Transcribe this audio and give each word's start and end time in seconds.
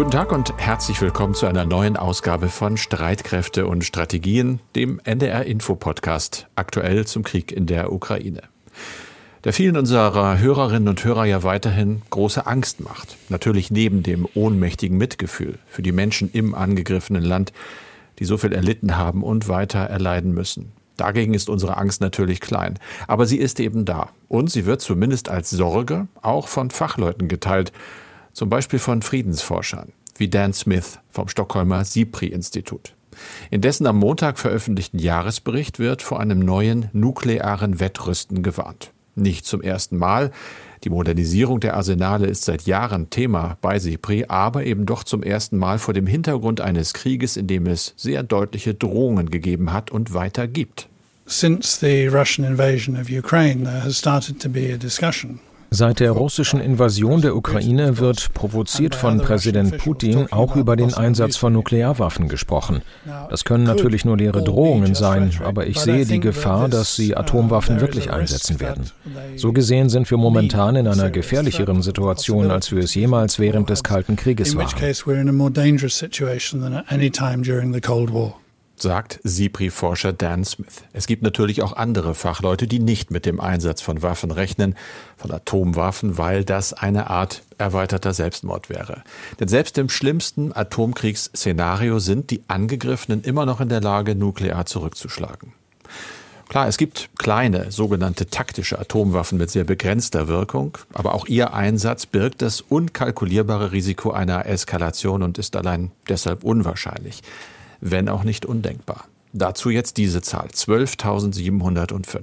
Guten 0.00 0.12
Tag 0.12 0.32
und 0.32 0.54
herzlich 0.56 0.98
willkommen 1.02 1.34
zu 1.34 1.44
einer 1.44 1.66
neuen 1.66 1.98
Ausgabe 1.98 2.48
von 2.48 2.78
Streitkräfte 2.78 3.66
und 3.66 3.84
Strategien, 3.84 4.58
dem 4.74 4.98
NDR 5.04 5.44
Info 5.44 5.74
Podcast, 5.74 6.46
aktuell 6.54 7.06
zum 7.06 7.22
Krieg 7.22 7.52
in 7.52 7.66
der 7.66 7.92
Ukraine. 7.92 8.40
Der 9.44 9.52
vielen 9.52 9.76
unserer 9.76 10.38
Hörerinnen 10.38 10.88
und 10.88 11.04
Hörer 11.04 11.26
ja 11.26 11.42
weiterhin 11.42 12.00
große 12.08 12.46
Angst 12.46 12.80
macht. 12.80 13.18
Natürlich 13.28 13.70
neben 13.70 14.02
dem 14.02 14.26
ohnmächtigen 14.32 14.96
Mitgefühl 14.96 15.58
für 15.68 15.82
die 15.82 15.92
Menschen 15.92 16.32
im 16.32 16.54
angegriffenen 16.54 17.22
Land, 17.22 17.52
die 18.20 18.24
so 18.24 18.38
viel 18.38 18.54
erlitten 18.54 18.96
haben 18.96 19.22
und 19.22 19.48
weiter 19.48 19.80
erleiden 19.80 20.32
müssen. 20.32 20.72
Dagegen 20.96 21.34
ist 21.34 21.50
unsere 21.50 21.76
Angst 21.76 22.00
natürlich 22.00 22.40
klein, 22.40 22.78
aber 23.06 23.26
sie 23.26 23.36
ist 23.36 23.60
eben 23.60 23.84
da 23.84 24.08
und 24.28 24.50
sie 24.50 24.64
wird 24.64 24.80
zumindest 24.80 25.28
als 25.28 25.50
Sorge 25.50 26.08
auch 26.22 26.48
von 26.48 26.70
Fachleuten 26.70 27.28
geteilt, 27.28 27.70
zum 28.40 28.48
Beispiel 28.48 28.78
von 28.78 29.02
Friedensforschern 29.02 29.92
wie 30.16 30.30
Dan 30.30 30.54
Smith 30.54 30.98
vom 31.10 31.28
Stockholmer 31.28 31.84
SIPRI-Institut. 31.84 32.94
In 33.50 33.60
dessen 33.60 33.86
am 33.86 33.98
Montag 33.98 34.38
veröffentlichten 34.38 34.98
Jahresbericht 34.98 35.78
wird 35.78 36.00
vor 36.00 36.20
einem 36.20 36.38
neuen 36.38 36.88
nuklearen 36.94 37.80
Wettrüsten 37.80 38.42
gewarnt. 38.42 38.92
Nicht 39.14 39.44
zum 39.44 39.60
ersten 39.60 39.98
Mal. 39.98 40.30
Die 40.84 40.88
Modernisierung 40.88 41.60
der 41.60 41.74
Arsenale 41.74 42.28
ist 42.28 42.46
seit 42.46 42.62
Jahren 42.62 43.10
Thema 43.10 43.58
bei 43.60 43.78
SIPRI, 43.78 44.24
aber 44.28 44.64
eben 44.64 44.86
doch 44.86 45.04
zum 45.04 45.22
ersten 45.22 45.58
Mal 45.58 45.78
vor 45.78 45.92
dem 45.92 46.06
Hintergrund 46.06 46.62
eines 46.62 46.94
Krieges, 46.94 47.36
in 47.36 47.46
dem 47.46 47.66
es 47.66 47.92
sehr 47.98 48.22
deutliche 48.22 48.72
Drohungen 48.72 49.28
gegeben 49.28 49.70
hat 49.74 49.90
und 49.90 50.14
weiter 50.14 50.48
gibt 50.48 50.88
since 51.26 51.76
the 51.76 52.08
Russian 52.08 52.44
invasion 52.44 52.96
of 52.96 53.08
Ukraine, 53.08 53.62
there 53.62 53.80
has 53.82 53.96
started 53.96 54.40
to 54.40 54.48
be 54.48 54.72
a 54.72 54.76
discussion 54.76 55.38
Seit 55.72 56.00
der 56.00 56.10
russischen 56.10 56.60
Invasion 56.60 57.20
der 57.20 57.36
Ukraine 57.36 57.98
wird 57.98 58.34
provoziert 58.34 58.96
von 58.96 59.18
Präsident 59.18 59.78
Putin 59.78 60.26
auch 60.32 60.56
über 60.56 60.74
den 60.74 60.92
Einsatz 60.94 61.36
von 61.36 61.52
Nuklearwaffen 61.52 62.28
gesprochen. 62.28 62.82
Das 63.30 63.44
können 63.44 63.64
natürlich 63.64 64.04
nur 64.04 64.16
leere 64.16 64.42
Drohungen 64.42 64.96
sein, 64.96 65.30
aber 65.44 65.68
ich 65.68 65.78
sehe 65.78 66.06
die 66.06 66.18
Gefahr, 66.18 66.68
dass 66.68 66.96
sie 66.96 67.16
Atomwaffen 67.16 67.80
wirklich 67.80 68.10
einsetzen 68.12 68.58
werden. 68.58 68.90
So 69.36 69.52
gesehen 69.52 69.88
sind 69.88 70.10
wir 70.10 70.18
momentan 70.18 70.74
in 70.74 70.88
einer 70.88 71.10
gefährlicheren 71.10 71.82
Situation, 71.82 72.50
als 72.50 72.72
wir 72.72 72.80
es 72.82 72.94
jemals 72.96 73.38
während 73.38 73.70
des 73.70 73.84
Kalten 73.84 74.16
Krieges 74.16 74.56
waren 74.56 74.66
sagt 78.82 79.20
SIPRI-Forscher 79.24 80.12
Dan 80.12 80.44
Smith. 80.44 80.82
Es 80.92 81.06
gibt 81.06 81.22
natürlich 81.22 81.62
auch 81.62 81.74
andere 81.74 82.14
Fachleute, 82.14 82.66
die 82.66 82.78
nicht 82.78 83.10
mit 83.10 83.26
dem 83.26 83.40
Einsatz 83.40 83.82
von 83.82 84.02
Waffen 84.02 84.30
rechnen, 84.30 84.74
von 85.16 85.30
Atomwaffen, 85.30 86.18
weil 86.18 86.44
das 86.44 86.72
eine 86.72 87.10
Art 87.10 87.42
erweiterter 87.58 88.12
Selbstmord 88.14 88.68
wäre. 88.68 89.02
Denn 89.38 89.48
selbst 89.48 89.76
im 89.78 89.88
schlimmsten 89.88 90.54
Atomkriegsszenario 90.54 91.98
sind 91.98 92.30
die 92.30 92.42
Angegriffenen 92.48 93.22
immer 93.22 93.46
noch 93.46 93.60
in 93.60 93.68
der 93.68 93.80
Lage, 93.80 94.14
nuklear 94.14 94.66
zurückzuschlagen. 94.66 95.52
Klar, 96.48 96.66
es 96.66 96.78
gibt 96.78 97.10
kleine, 97.16 97.70
sogenannte 97.70 98.26
taktische 98.26 98.76
Atomwaffen 98.76 99.38
mit 99.38 99.50
sehr 99.50 99.62
begrenzter 99.62 100.26
Wirkung, 100.26 100.76
aber 100.92 101.14
auch 101.14 101.26
ihr 101.26 101.54
Einsatz 101.54 102.06
birgt 102.06 102.42
das 102.42 102.60
unkalkulierbare 102.60 103.70
Risiko 103.70 104.10
einer 104.10 104.46
Eskalation 104.46 105.22
und 105.22 105.38
ist 105.38 105.54
allein 105.54 105.92
deshalb 106.08 106.42
unwahrscheinlich 106.42 107.22
wenn 107.80 108.08
auch 108.08 108.24
nicht 108.24 108.46
undenkbar. 108.46 109.06
Dazu 109.32 109.70
jetzt 109.70 109.96
diese 109.96 110.22
Zahl 110.22 110.48
12.705. 110.48 112.20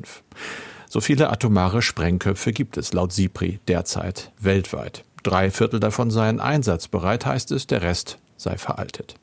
So 0.89 1.02
viele 1.02 1.30
atomare 1.30 1.81
Sprengköpfe 1.81 2.52
gibt 2.53 2.77
es 2.77 2.94
laut 2.94 3.11
SIPRI 3.13 3.59
derzeit 3.67 4.31
weltweit. 4.39 5.03
Drei 5.23 5.52
Viertel 5.52 5.80
davon 5.80 6.11
seien 6.11 6.39
einsatzbereit, 6.39 7.25
heißt 7.25 7.52
es, 7.52 7.67
der 7.67 7.81
Rest 7.81 8.17
sei 8.38 8.58
veraltet. 8.58 9.16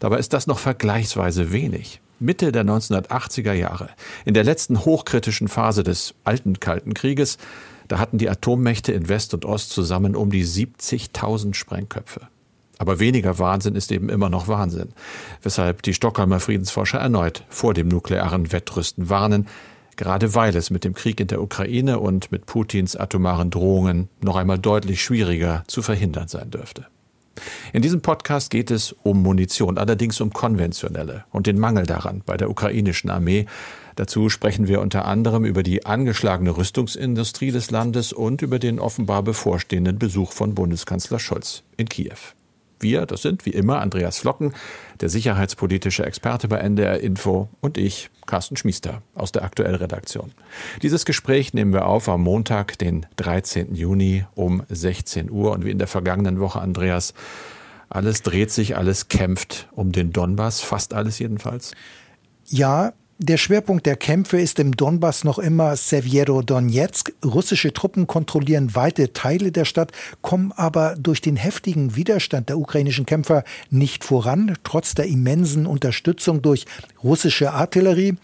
Dabei 0.00 0.18
ist 0.18 0.32
das 0.32 0.46
noch 0.46 0.58
vergleichsweise 0.58 1.52
wenig. 1.52 2.00
Mitte 2.18 2.52
der 2.52 2.64
1980er 2.64 3.52
Jahre, 3.52 3.90
in 4.24 4.34
der 4.34 4.44
letzten 4.44 4.84
hochkritischen 4.84 5.48
Phase 5.48 5.82
des 5.82 6.14
alten 6.24 6.60
Kalten 6.60 6.94
Krieges, 6.94 7.36
da 7.88 7.98
hatten 7.98 8.18
die 8.18 8.30
Atommächte 8.30 8.92
in 8.92 9.08
West 9.08 9.34
und 9.34 9.44
Ost 9.44 9.70
zusammen 9.70 10.16
um 10.16 10.30
die 10.30 10.44
70.000 10.44 11.54
Sprengköpfe. 11.54 12.22
Aber 12.78 13.00
weniger 13.00 13.38
Wahnsinn 13.38 13.74
ist 13.74 13.90
eben 13.90 14.08
immer 14.08 14.28
noch 14.28 14.48
Wahnsinn, 14.48 14.90
weshalb 15.42 15.82
die 15.82 15.94
Stockholmer 15.94 16.40
Friedensforscher 16.40 16.98
erneut 16.98 17.44
vor 17.48 17.74
dem 17.74 17.88
nuklearen 17.88 18.52
Wettrüsten 18.52 19.08
warnen, 19.08 19.46
gerade 19.96 20.34
weil 20.34 20.54
es 20.54 20.70
mit 20.70 20.84
dem 20.84 20.94
Krieg 20.94 21.20
in 21.20 21.28
der 21.28 21.40
Ukraine 21.40 21.98
und 21.98 22.30
mit 22.30 22.46
Putins 22.46 22.96
atomaren 22.96 23.50
Drohungen 23.50 24.08
noch 24.20 24.36
einmal 24.36 24.58
deutlich 24.58 25.02
schwieriger 25.02 25.64
zu 25.66 25.80
verhindern 25.80 26.28
sein 26.28 26.50
dürfte. 26.50 26.86
In 27.72 27.82
diesem 27.82 28.00
Podcast 28.00 28.50
geht 28.50 28.70
es 28.70 28.94
um 29.02 29.22
Munition, 29.22 29.78
allerdings 29.78 30.20
um 30.20 30.32
konventionelle 30.32 31.24
und 31.30 31.46
den 31.46 31.58
Mangel 31.58 31.84
daran 31.84 32.22
bei 32.24 32.36
der 32.36 32.50
ukrainischen 32.50 33.10
Armee. 33.10 33.46
Dazu 33.96 34.28
sprechen 34.28 34.68
wir 34.68 34.80
unter 34.80 35.04
anderem 35.06 35.44
über 35.44 35.62
die 35.62 35.86
angeschlagene 35.86 36.56
Rüstungsindustrie 36.56 37.50
des 37.50 37.70
Landes 37.70 38.12
und 38.12 38.42
über 38.42 38.58
den 38.58 38.78
offenbar 38.78 39.22
bevorstehenden 39.22 39.98
Besuch 39.98 40.32
von 40.32 40.54
Bundeskanzler 40.54 41.18
Scholz 41.18 41.62
in 41.76 41.88
Kiew. 41.88 42.16
Wir, 42.80 43.06
das 43.06 43.22
sind 43.22 43.46
wie 43.46 43.50
immer 43.50 43.80
Andreas 43.80 44.18
Flocken, 44.18 44.52
der 45.00 45.08
sicherheitspolitische 45.08 46.04
Experte 46.04 46.48
bei 46.48 46.58
NDR 46.58 47.00
Info 47.00 47.48
und 47.60 47.78
ich, 47.78 48.10
Carsten 48.26 48.56
Schmiester 48.56 49.02
aus 49.14 49.32
der 49.32 49.44
Aktuellredaktion. 49.44 50.32
Dieses 50.82 51.04
Gespräch 51.04 51.54
nehmen 51.54 51.72
wir 51.72 51.86
auf 51.86 52.08
am 52.08 52.22
Montag, 52.22 52.78
den 52.78 53.06
13. 53.16 53.74
Juni 53.74 54.24
um 54.34 54.62
16 54.68 55.30
Uhr 55.30 55.52
und 55.52 55.64
wie 55.64 55.70
in 55.70 55.78
der 55.78 55.86
vergangenen 55.86 56.40
Woche, 56.40 56.60
Andreas, 56.60 57.14
alles 57.88 58.22
dreht 58.22 58.50
sich, 58.50 58.76
alles 58.76 59.08
kämpft 59.08 59.68
um 59.72 59.92
den 59.92 60.12
Donbass, 60.12 60.60
fast 60.60 60.92
alles 60.92 61.18
jedenfalls. 61.18 61.72
Ja, 62.46 62.92
der 63.18 63.38
Schwerpunkt 63.38 63.86
der 63.86 63.96
Kämpfe 63.96 64.38
ist 64.38 64.58
im 64.58 64.76
Donbass 64.76 65.24
noch 65.24 65.38
immer 65.38 65.74
Severo-Donetsk. 65.74 67.14
Russische 67.24 67.72
Truppen 67.72 68.06
kontrollieren 68.06 68.74
weite 68.74 69.14
Teile 69.14 69.52
der 69.52 69.64
Stadt, 69.64 69.92
kommen 70.20 70.52
aber 70.52 70.96
durch 70.96 71.22
den 71.22 71.36
heftigen 71.36 71.96
Widerstand 71.96 72.50
der 72.50 72.58
ukrainischen 72.58 73.06
Kämpfer 73.06 73.44
nicht 73.70 74.04
voran, 74.04 74.58
trotz 74.64 74.94
der 74.94 75.06
immensen 75.06 75.64
Unterstützung 75.66 76.42
durch 76.42 76.66
russische 77.02 77.52
Artillerie. 77.52 78.16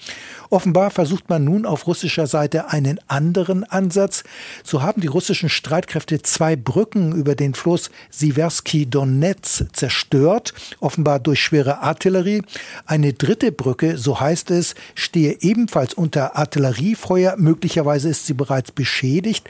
Offenbar 0.51 0.91
versucht 0.91 1.31
man 1.31 1.45
nun 1.45 1.65
auf 1.65 1.87
russischer 1.87 2.27
Seite 2.27 2.69
einen 2.69 3.01
anderen 3.09 3.65
Ansatz. 3.65 4.25
So 4.63 4.83
haben 4.83 5.01
die 5.01 5.07
russischen 5.07 5.49
Streitkräfte 5.49 6.21
zwei 6.21 6.55
Brücken 6.57 7.13
über 7.13 7.35
den 7.35 7.55
Fluss 7.55 7.91
Siversky 8.11 8.85
Donetsk 8.85 9.75
zerstört, 9.75 10.53
offenbar 10.81 11.19
durch 11.19 11.41
schwere 11.41 11.79
Artillerie. 11.79 12.43
Eine 12.85 13.15
dritte 13.15 13.53
Brücke, 13.53 13.97
so 13.97 14.21
heißt 14.21 14.51
es, 14.51 14.75
stehe 14.95 15.37
ebenfalls 15.41 15.95
unter 15.95 16.37
Artilleriefeuer. 16.37 17.37
Möglicherweise 17.37 18.09
ist 18.09 18.27
sie 18.27 18.35
bereits 18.35 18.73
beschädigt. 18.73 19.49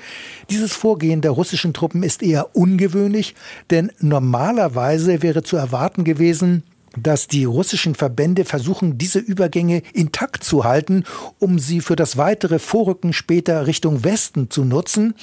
Dieses 0.51 0.73
Vorgehen 0.73 1.21
der 1.21 1.33
russischen 1.33 1.75
Truppen 1.75 2.03
ist 2.03 2.23
eher 2.23 2.55
ungewöhnlich, 2.55 3.35
denn 3.71 3.93
normalerweise 4.01 5.23
wäre 5.23 5.43
zu 5.43 5.57
erwarten 5.57 6.05
gewesen, 6.05 6.63
dass 6.97 7.27
die 7.27 7.45
russischen 7.45 7.95
Verbände 7.95 8.45
versuchen, 8.45 8.99
diese 8.99 9.19
Übergänge 9.19 9.83
intakt 9.93 10.45
zu 10.45 10.65
halten, 10.65 11.05
um 11.39 11.59
sie 11.59 11.81
für 11.81 11.97
das 11.97 12.17
weitere 12.17 12.59
Vorrücken 12.59 13.13
später 13.13 13.67
Richtung 13.67 14.05
Westen 14.05 14.51
zu 14.51 14.65
nutzen. 14.65 15.15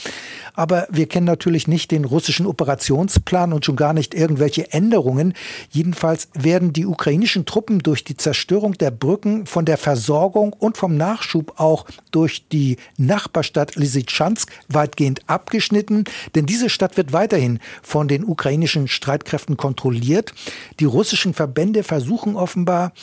Aber 0.53 0.87
wir 0.89 1.07
kennen 1.07 1.25
natürlich 1.25 1.67
nicht 1.67 1.91
den 1.91 2.05
russischen 2.05 2.45
Operationsplan 2.45 3.53
und 3.53 3.65
schon 3.65 3.75
gar 3.75 3.93
nicht 3.93 4.13
irgendwelche 4.13 4.71
Änderungen. 4.71 5.33
Jedenfalls 5.69 6.29
werden 6.33 6.73
die 6.73 6.85
ukrainischen 6.85 7.45
Truppen 7.45 7.79
durch 7.79 8.03
die 8.03 8.17
Zerstörung 8.17 8.73
der 8.73 8.91
Brücken 8.91 9.45
von 9.45 9.65
der 9.65 9.77
Versorgung 9.77 10.53
und 10.53 10.77
vom 10.77 10.97
Nachschub 10.97 11.59
auch 11.59 11.85
durch 12.11 12.47
die 12.49 12.77
Nachbarstadt 12.97 13.75
Lysychansk 13.75 14.51
weitgehend 14.67 15.21
abgeschnitten, 15.27 16.05
denn 16.35 16.45
diese 16.45 16.69
Stadt 16.69 16.97
wird 16.97 17.13
weiterhin 17.13 17.59
von 17.81 18.07
den 18.07 18.23
ukrainischen 18.23 18.87
Streitkräften 18.87 19.57
kontrolliert. 19.57 20.33
Die 20.79 20.85
russischen 20.85 21.33
Verbände 21.33 21.58
Verbände 21.59 21.83
versuchen 21.83 22.37
offenbar 22.37 22.93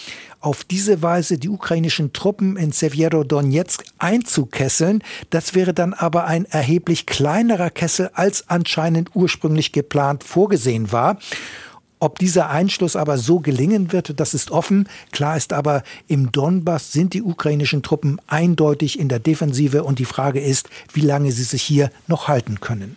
auf 0.40 0.64
diese 0.64 1.02
Weise 1.02 1.36
die 1.36 1.50
ukrainischen 1.50 2.14
Truppen 2.14 2.56
in 2.56 2.72
Severo-Donetsk 2.72 3.84
einzukesseln. 3.98 5.02
Das 5.28 5.54
wäre 5.54 5.74
dann 5.74 5.92
aber 5.92 6.24
ein 6.24 6.46
erheblich 6.46 7.04
kleinerer 7.04 7.68
Kessel, 7.68 8.08
als 8.14 8.48
anscheinend 8.48 9.10
ursprünglich 9.12 9.72
geplant 9.72 10.24
vorgesehen 10.24 10.90
war. 10.90 11.18
Ob 11.98 12.18
dieser 12.18 12.48
Einschluss 12.48 12.96
aber 12.96 13.18
so 13.18 13.40
gelingen 13.40 13.92
wird, 13.92 14.18
das 14.18 14.32
ist 14.32 14.50
offen. 14.50 14.88
Klar 15.12 15.36
ist 15.36 15.52
aber, 15.52 15.82
im 16.08 16.32
Donbass 16.32 16.92
sind 16.94 17.12
die 17.12 17.22
ukrainischen 17.22 17.82
Truppen 17.82 18.22
eindeutig 18.26 18.98
in 18.98 19.10
der 19.10 19.18
Defensive 19.18 19.84
und 19.84 19.98
die 19.98 20.06
Frage 20.06 20.40
ist, 20.40 20.70
wie 20.94 21.02
lange 21.02 21.30
sie 21.30 21.42
sich 21.42 21.62
hier 21.62 21.90
noch 22.06 22.26
halten 22.26 22.58
können. 22.60 22.96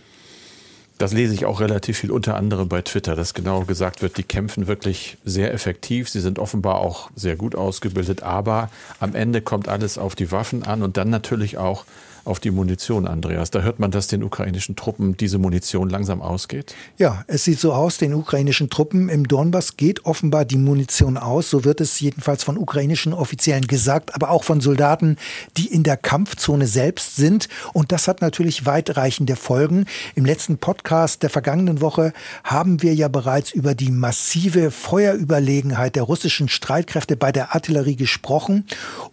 Das 1.00 1.13
lese 1.13 1.34
ich 1.34 1.46
auch 1.46 1.62
relativ 1.62 1.98
viel, 1.98 2.12
unter 2.12 2.36
anderem 2.36 2.68
bei 2.68 2.81
Twitter, 2.81 3.16
dass 3.16 3.34
genau 3.34 3.62
gesagt 3.62 4.01
wird, 4.01 4.18
die 4.18 4.24
kämpfen 4.24 4.68
wirklich 4.68 5.18
sehr 5.24 5.54
effektiv. 5.54 6.10
Sie 6.10 6.19
sind 6.19 6.40
offenbar 6.40 6.80
auch 6.80 7.10
sehr 7.16 7.38
gut 7.38 7.56
ausgebildet, 7.56 8.22
aber 8.22 8.69
am 9.00 9.16
Ende 9.16 9.42
kommt 9.42 9.69
alles 9.69 9.98
auf 9.98 10.13
die 10.13 10.30
Waffen 10.34 10.63
an 10.63 10.84
und 10.84 10.98
dann 10.98 11.10
natürlich 11.10 11.57
auch 11.57 11.86
auf 12.29 12.39
die 12.39 12.51
Munition, 12.51 13.07
Andreas. 13.07 13.51
Da 13.51 13.61
hört 13.61 13.79
man, 13.79 13.91
dass 13.91 14.07
den 14.07 14.23
ukrainischen 14.23 14.75
Truppen 14.75 15.17
diese 15.17 15.39
Munition 15.39 15.89
langsam 15.89 16.21
ausgeht. 16.21 16.75
Ja, 16.97 17.23
es 17.27 17.43
sieht 17.43 17.59
so 17.59 17.73
aus, 17.73 17.97
den 17.97 18.13
ukrainischen 18.13 18.69
Truppen 18.69 19.09
im 19.09 19.27
Donbass 19.27 19.75
geht 19.77 20.05
offenbar 20.05 20.45
die 20.45 20.57
Munition 20.57 21.17
aus. 21.17 21.49
So 21.49 21.65
wird 21.65 21.81
es 21.81 21.99
jedenfalls 21.99 22.43
von 22.43 22.57
ukrainischen 22.57 23.13
Offiziellen 23.13 23.67
gesagt, 23.67 24.13
aber 24.15 24.29
auch 24.29 24.43
von 24.43 24.61
Soldaten, 24.61 25.17
die 25.57 25.67
in 25.67 25.83
der 25.83 25.97
Kampfzone 25.97 26.67
selbst 26.67 27.15
sind. 27.15 27.49
Und 27.73 27.91
das 27.91 28.07
hat 28.07 28.21
natürlich 28.21 28.65
weitreichende 28.65 29.35
Folgen. 29.35 29.85
Im 30.15 30.25
letzten 30.25 30.59
Podcast 30.59 31.23
der 31.23 31.29
vergangenen 31.29 31.81
Woche 31.81 32.13
haben 32.43 32.81
wir 32.81 32.93
ja 32.93 33.07
bereits 33.07 33.51
über 33.51 33.73
die 33.73 33.91
massive 33.91 34.69
Feuerüberlegenheit 34.69 35.95
der 35.95 36.03
russischen 36.03 36.47
Streitkräfte 36.47 37.15
bei 37.15 37.31
der 37.31 37.55
Artillerie 37.55 37.95
gesprochen. 37.95 38.65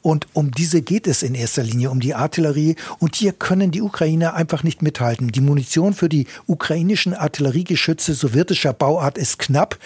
Und 0.02 0.26
um 0.34 0.50
diese 0.50 0.82
geht 0.82 1.06
es 1.06 1.22
in 1.22 1.34
erster 1.34 1.62
Linie, 1.62 1.90
um 1.90 2.00
die 2.00 2.14
Artillerie. 2.14 2.76
Und 2.98 3.05
hier 3.14 3.32
können 3.32 3.70
die 3.70 3.82
Ukrainer 3.82 4.34
einfach 4.34 4.62
nicht 4.62 4.82
mithalten. 4.82 5.28
Die 5.28 5.40
Munition 5.40 5.94
für 5.94 6.08
die 6.08 6.26
ukrainischen 6.46 7.14
Artilleriegeschütze 7.14 8.14
sowjetischer 8.14 8.72
Bauart 8.72 9.18
ist 9.18 9.38
knapp. 9.38 9.78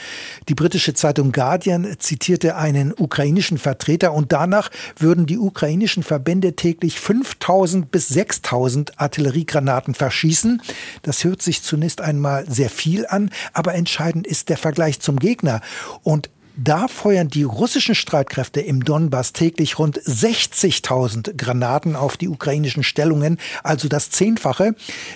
Die 0.49 0.55
britische 0.55 0.94
Zeitung 0.94 1.32
Guardian 1.32 1.96
zitierte 1.99 2.56
einen 2.56 2.94
ukrainischen 2.96 3.58
Vertreter 3.58 4.14
und 4.14 4.32
danach 4.32 4.70
würden 4.96 5.26
die 5.26 5.38
ukrainischen 5.38 6.02
Verbände 6.02 6.55
täglich 6.56 7.00
5000 7.00 7.90
bis 7.90 8.08
6000 8.08 8.99
Artilleriegranaten 8.99 9.94
verschießen. 9.94 10.62
Das 11.02 11.25
hört 11.25 11.43
sich 11.43 11.62
zunächst 11.62 12.00
einmal 12.00 12.49
sehr 12.49 12.70
viel 12.70 13.06
an, 13.06 13.31
aber 13.52 13.75
entscheidend 13.75 14.26
ist 14.26 14.49
der 14.49 14.56
Vergleich 14.56 15.00
zum 15.00 15.19
Gegner. 15.19 15.61
Und 16.02 16.31
da 16.62 16.88
feuern 16.88 17.28
die 17.28 17.42
russischen 17.42 17.94
Streitkräfte 17.94 18.60
im 18.60 18.84
Donbass 18.84 19.32
täglich 19.32 19.78
rund 19.78 19.98
60.000 19.98 21.34
Granaten 21.36 21.96
auf 21.96 22.18
die 22.18 22.28
ukrainischen 22.28 22.82
Stellungen, 22.82 23.38
also 23.62 23.88
das 23.88 24.10
Zehnfache. 24.10 24.74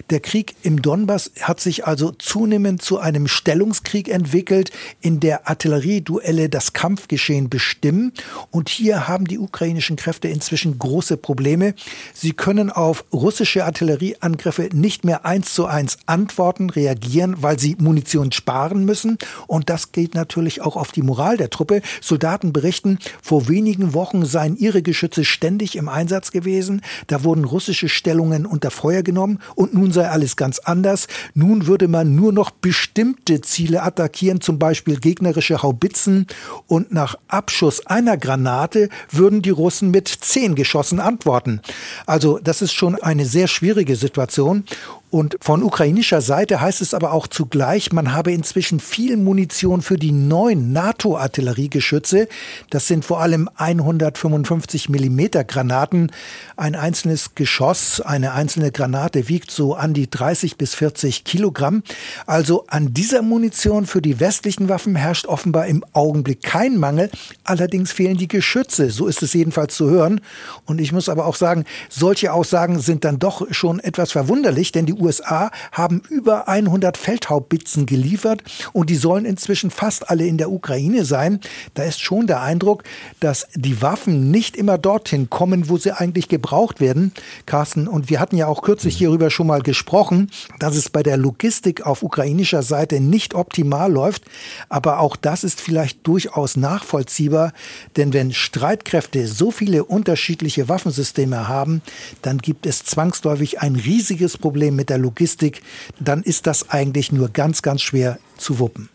Der 0.08 0.20
Krieg 0.20 0.55
im 0.62 0.81
Donbass 0.81 1.32
hat 1.43 1.61
sich 1.61 1.87
also 1.87 2.12
zunehmend 2.12 2.81
zu 2.81 2.99
einem 2.99 3.29
Stellungskrieg 3.29 4.08
entwickelt, 4.08 4.70
in 5.02 5.20
der 5.20 5.46
Artillerieduelle 5.46 6.49
das 6.49 6.73
Kampfgeschehen 6.73 7.50
bestimmen. 7.50 8.12
Und 8.50 8.70
hier 8.70 9.06
haben 9.06 9.26
die 9.26 9.38
ukrainischen 9.38 9.97
Kräfte 9.97 10.29
inzwischen 10.29 10.79
große 10.79 11.19
Probleme. 11.19 11.75
Sie 12.14 12.32
können 12.32 12.70
auf 12.70 13.05
russische 13.12 13.67
Artillerieangriffe 13.67 14.70
nicht 14.73 15.05
mehr 15.05 15.26
eins 15.26 15.52
zu 15.52 15.67
eins 15.67 15.99
antworten, 16.06 16.70
reagieren, 16.70 17.37
weil 17.43 17.58
sie 17.58 17.76
Munition 17.79 18.32
sparen 18.32 18.87
müssen. 18.87 19.19
Und 19.47 19.69
das 19.69 19.93
geht 19.93 20.14
natürlich 20.14 20.62
auch 20.62 20.76
auf 20.76 20.93
die 20.93 21.02
Moral 21.02 21.34
Moral 21.35 21.37
der 21.37 21.51
Truppe. 21.51 21.83
Soldaten 22.01 22.53
berichten, 22.53 22.99
vor 23.23 23.49
wenigen 23.49 23.95
Wochen 23.95 24.25
seien 24.25 24.57
ihre 24.57 24.83
Geschütze 24.83 25.25
ständig 25.25 25.77
im 25.77 25.89
Einsatz 25.89 26.31
gewesen. 26.31 26.83
Da 27.09 27.25
wurden 27.25 27.45
russische 27.45 27.89
Stellungen 27.89 28.47
unter 28.47 28.71
Feuer 28.71 29.03
genommen 29.03 29.39
und 29.55 29.75
nun 29.75 29.93
sei 29.93 30.09
alles 30.09 30.37
ganz 30.37 30.59
anders. 30.61 31.07
Nun 31.35 31.67
würde 31.67 31.89
man 31.89 32.15
nur 32.15 32.33
noch 32.33 32.51
bestimmte 32.51 33.41
Ziele 33.41 33.83
attackieren, 33.83 34.41
zum 34.41 34.59
Beispiel 34.59 34.99
gegnerische 34.99 35.63
Haubitzen. 35.63 36.27
Und 36.67 36.93
nach 36.93 37.17
Abschuss 37.29 37.87
einer 37.87 38.17
Granate 38.17 38.89
würden 39.11 39.43
die 39.43 39.51
Russen 39.51 39.91
mit 39.91 40.09
zehn 40.09 40.55
Geschossen 40.55 41.01
antworten. 41.01 41.61
Also 42.07 42.39
das 42.39 42.63
ist 42.63 42.73
schon 42.73 42.95
eine 42.95 43.27
sehr 43.27 43.49
schwierige 43.49 43.97
Situation. 43.97 44.65
Und 45.14 45.37
von 45.40 45.62
ukrainischer 45.62 46.20
Seite 46.20 46.61
heißt 46.61 46.81
es 46.81 46.93
aber 46.93 47.12
auch 47.12 47.28
zugleich, 47.28 47.93
man 47.93 48.12
habe 48.12 48.32
inzwischen 48.32 48.81
viel 48.81 49.16
Munition 49.16 49.81
für 49.81 49.96
die 49.96 50.11
neuen 50.11 50.72
NATO-Artilleriegeschütze. 50.72 52.26
Das 52.70 52.88
sind 52.88 53.05
vor 53.05 53.20
allem 53.20 53.49
155 53.55 54.88
Millimeter 54.88 55.44
Granaten. 55.44 56.11
Ein 56.56 56.75
einzelnes 56.75 57.37
Geschoss, 57.37 58.00
eine 58.00 58.32
einzelne 58.32 58.72
Granate 58.72 59.28
wiegt 59.28 59.52
so 59.52 59.75
an 59.75 59.94
die 59.94 60.11
30 60.11 60.56
bis 60.56 60.75
40 60.75 61.22
Kilogramm. 61.22 61.84
Also 62.26 62.64
an 62.66 62.93
dieser 62.93 63.22
Munition 63.22 63.87
für 63.87 64.02
die 64.02 64.19
westlichen 64.19 64.69
Waffen 64.69 64.96
herrscht 64.96 65.26
offenbar 65.26 65.66
im 65.66 65.84
Augenblick 65.93 66.43
kein 66.43 66.76
Mangel. 66.76 67.08
Allerdings 67.44 67.93
fehlen 67.93 68.16
die 68.16 68.26
Geschütze. 68.26 68.90
So 68.90 69.06
ist 69.06 69.22
es 69.22 69.32
jedenfalls 69.32 69.76
zu 69.76 69.88
hören. 69.88 70.20
Und 70.66 70.81
ich 70.81 70.90
muss 70.90 71.08
aber 71.08 71.26
auch 71.26 71.37
sagen, 71.37 71.66
solche 71.88 72.32
Aussagen 72.32 72.81
sind 72.81 73.05
dann 73.05 73.20
doch 73.20 73.46
schon 73.52 73.78
etwas 73.78 74.11
verwunderlich, 74.11 74.72
denn 74.72 74.87
die 74.87 75.04
USA 75.05 75.51
haben 75.73 76.03
über 76.09 76.49
100 76.49 76.97
Feldhaubbitzen 76.97 77.87
geliefert 77.87 78.43
und 78.73 78.91
die 78.91 78.97
sollen 78.97 79.25
inzwischen 79.25 79.71
fast 79.71 80.11
alle 80.11 80.27
in 80.27 80.39
der 80.39 80.51
Ukraine 80.51 81.05
sein. 81.05 81.41
Da 81.75 81.85
ist 81.85 82.01
schon 82.01 82.27
der 82.27 82.41
Eindruck, 82.43 82.83
dass 83.21 83.47
die 83.55 83.83
Waffen 83.83 84.31
nicht 84.31 84.56
immer 84.56 84.79
dorthin 84.79 85.31
kommen, 85.31 85.69
wo 85.69 85.77
sie 85.77 85.93
eigentlich 85.93 86.29
gebraucht 86.29 86.81
werden. 86.81 87.12
Carsten, 87.47 87.87
und 87.87 88.11
wir 88.11 88.21
hatten 88.21 88.37
ja 88.37 88.47
auch 88.47 88.62
kürzlich 88.62 88.97
hierüber 88.97 89.31
schon 89.31 89.47
mal 89.47 89.62
gesprochen, 89.62 90.31
dass 90.59 90.77
es 90.77 90.89
bei 90.89 91.03
der 91.03 91.17
Logistik 91.17 91.87
auf 91.87 92.03
ukrainischer 92.03 92.62
Seite 92.62 93.00
nicht 93.00 93.35
optimal 93.35 93.93
läuft. 93.93 94.25
Aber 94.69 95.00
auch 95.00 95.17
das 95.17 95.45
ist 95.45 95.61
vielleicht 95.61 96.07
durchaus 96.07 96.57
nachvollziehbar, 96.57 97.53
denn 97.97 98.12
wenn 98.12 98.33
Streitkräfte 98.33 99.27
so 99.29 99.50
viele 99.50 99.85
unterschiedliche 99.85 100.69
Waffensysteme 100.69 101.49
haben, 101.49 101.83
dann 102.23 102.39
gibt 102.39 102.67
es 102.67 102.85
zwangsläufig 102.85 103.61
ein 103.61 103.77
riesiges 103.77 104.39
Problem 104.39 104.77
mit 104.77 104.91
der 104.91 104.94
der 104.94 105.02
Logistik, 105.02 105.62
dann 105.99 106.23
ist 106.23 106.46
das 106.46 106.70
eigentlich 106.70 107.11
nur 107.11 107.29
ganz, 107.29 107.62
ganz 107.62 107.82
schwer 107.82 108.19
zu 108.38 108.58
wuppen. 108.58 108.88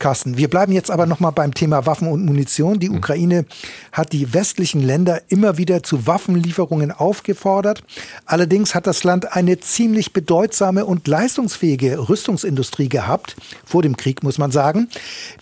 Carsten, 0.00 0.38
wir 0.38 0.48
bleiben 0.48 0.72
jetzt 0.72 0.90
aber 0.90 1.04
noch 1.04 1.20
mal 1.20 1.30
beim 1.30 1.52
Thema 1.52 1.84
Waffen 1.84 2.08
und 2.08 2.24
Munition. 2.24 2.80
Die 2.80 2.88
mhm. 2.88 2.96
Ukraine 2.96 3.44
hat 3.92 4.12
die 4.12 4.32
westlichen 4.32 4.80
Länder 4.80 5.20
immer 5.28 5.58
wieder 5.58 5.82
zu 5.82 6.06
Waffenlieferungen 6.06 6.90
aufgefordert. 6.90 7.84
Allerdings 8.24 8.74
hat 8.74 8.86
das 8.86 9.04
Land 9.04 9.36
eine 9.36 9.60
ziemlich 9.60 10.14
bedeutsame 10.14 10.86
und 10.86 11.06
leistungsfähige 11.06 12.08
Rüstungsindustrie 12.08 12.88
gehabt, 12.88 13.36
vor 13.64 13.82
dem 13.82 13.96
Krieg 13.96 14.22
muss 14.22 14.38
man 14.38 14.50
sagen. 14.50 14.88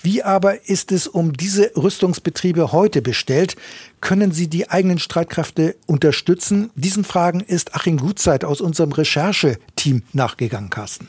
Wie 0.03 0.25
aber 0.25 0.69
ist 0.69 0.91
es 0.91 1.07
um 1.07 1.35
diese 1.35 1.71
Rüstungsbetriebe 1.77 2.73
heute 2.73 3.01
bestellt? 3.01 3.55
Können 4.01 4.33
sie 4.33 4.49
die 4.49 4.71
eigenen 4.71 4.99
Streitkräfte 4.99 5.77
unterstützen? 5.87 6.71
Diesen 6.75 7.05
Fragen 7.05 7.41
ist 7.41 7.75
Achim 7.75 7.99
Gutzeit 7.99 8.45
aus 8.45 8.61
unserem 8.61 8.93
Rechercheteam 9.79 10.03
nachgegangen, 10.13 10.71
Carsten. 10.71 11.09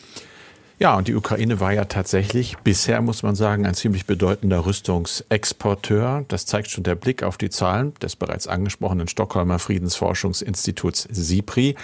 Ja, 0.77 0.95
und 0.95 1.09
die 1.09 1.15
Ukraine 1.15 1.59
war 1.59 1.73
ja 1.73 1.83
tatsächlich 1.85 2.57
bisher, 2.59 3.01
muss 3.01 3.21
man 3.21 3.35
sagen, 3.35 3.65
ein 3.65 3.73
ziemlich 3.73 4.05
bedeutender 4.05 4.65
Rüstungsexporteur. 4.65 6.23
Das 6.29 6.45
zeigt 6.45 6.71
schon 6.71 6.85
der 6.85 6.95
Blick 6.95 7.21
auf 7.21 7.37
die 7.37 7.49
Zahlen 7.49 7.93
des 7.95 8.15
bereits 8.15 8.47
angesprochenen 8.47 9.09
Stockholmer 9.09 9.59
Friedensforschungsinstituts 9.59 11.09
SIPRI. 11.11 11.75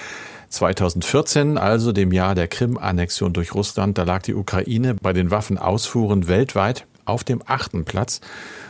2014, 0.47 1.57
also 1.57 1.91
dem 1.91 2.13
Jahr 2.13 2.35
der 2.35 2.47
Krim-Annexion 2.47 3.33
durch 3.33 3.53
Russland, 3.53 3.97
da 3.97 4.03
lag 4.03 4.21
die 4.21 4.35
Ukraine 4.35 4.93
bei 4.93 5.11
den 5.11 5.29
Waffenausfuhren 5.29 6.29
weltweit 6.29 6.85
auf 7.03 7.25
dem 7.25 7.41
achten 7.45 7.83
Platz. 7.83 8.21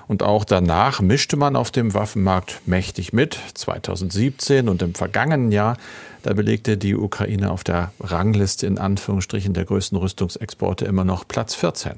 Und 0.08 0.24
auch 0.24 0.44
danach 0.44 1.02
mischte 1.02 1.38
man 1.38 1.56
auf 1.56 1.70
dem 1.70 1.94
Waffenmarkt 1.94 2.62
mächtig 2.66 3.14
mit. 3.14 3.40
2017 3.54 4.70
und 4.70 4.82
im 4.82 4.96
vergangenen 4.96 5.52
Jahr 5.52 5.78
da 6.26 6.34
belegte 6.34 6.76
die 6.76 6.96
Ukraine 6.96 7.52
auf 7.52 7.64
der 7.64 7.92
Rangliste 8.00 8.66
in 8.66 8.80
Anführungsstrichen 8.80 9.54
der 9.54 9.66
größten 9.66 9.96
Rüstungsexporte 9.96 10.84
immer 10.86 11.04
noch 11.04 11.28
Platz 11.28 11.54
14. 11.54 11.94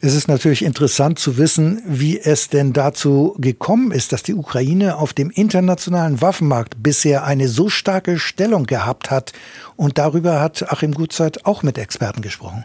Es 0.00 0.14
ist 0.14 0.26
natürlich 0.26 0.64
interessant 0.64 1.20
zu 1.20 1.36
wissen, 1.38 1.80
wie 1.86 2.18
es 2.18 2.48
denn 2.48 2.72
dazu 2.72 3.36
gekommen 3.38 3.92
ist, 3.92 4.12
dass 4.12 4.24
die 4.24 4.34
Ukraine 4.34 4.96
auf 4.96 5.12
dem 5.12 5.30
internationalen 5.30 6.20
Waffenmarkt 6.20 6.82
bisher 6.82 7.22
eine 7.22 7.46
so 7.46 7.68
starke 7.68 8.18
Stellung 8.18 8.64
gehabt 8.64 9.12
hat. 9.12 9.32
Und 9.76 9.96
darüber 9.96 10.40
hat 10.40 10.72
Achim 10.72 10.92
Gutzeit 10.92 11.46
auch 11.46 11.62
mit 11.62 11.78
Experten 11.78 12.20
gesprochen. 12.20 12.64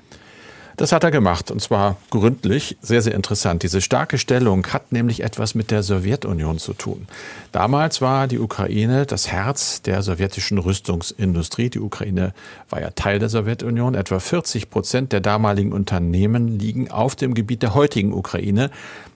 Das 0.77 0.91
hat 0.91 1.03
er 1.03 1.09
gemacht 1.09 1.49
und 1.49 1.59
zwar 1.59 1.97
gründlich. 2.11 2.77
Sehr, 2.81 3.01
sehr 3.01 3.15
interessant. 3.15 3.63
Diese 3.63 3.81
starke 3.81 4.19
Stellung 4.19 4.67
hat 4.67 4.91
nämlich 4.91 5.23
etwas 5.23 5.55
mit 5.55 5.71
der 5.71 5.81
Sowjetunion 5.81 6.59
zu 6.59 6.73
tun. 6.73 7.07
Damals 7.51 7.99
war 7.99 8.27
die 8.27 8.37
Ukraine 8.37 9.07
das 9.07 9.27
Herz 9.27 9.81
der 9.81 10.03
sowjetischen 10.03 10.59
Rüstungsindustrie. 10.59 11.71
Die 11.71 11.79
Ukraine 11.79 12.31
war 12.69 12.79
ja 12.79 12.91
Teil 12.91 13.17
der 13.17 13.29
Sowjetunion. 13.29 13.95
Etwa 13.95 14.19
40 14.19 14.69
Prozent 14.69 15.13
der 15.13 15.19
damaligen 15.19 15.73
Unternehmen 15.73 16.59
liegen 16.59 16.91
auf 16.91 17.15
dem 17.15 17.33
Gebiet 17.33 17.63
der 17.63 17.73
heutigen 17.73 18.13
Ukraine. 18.13 18.69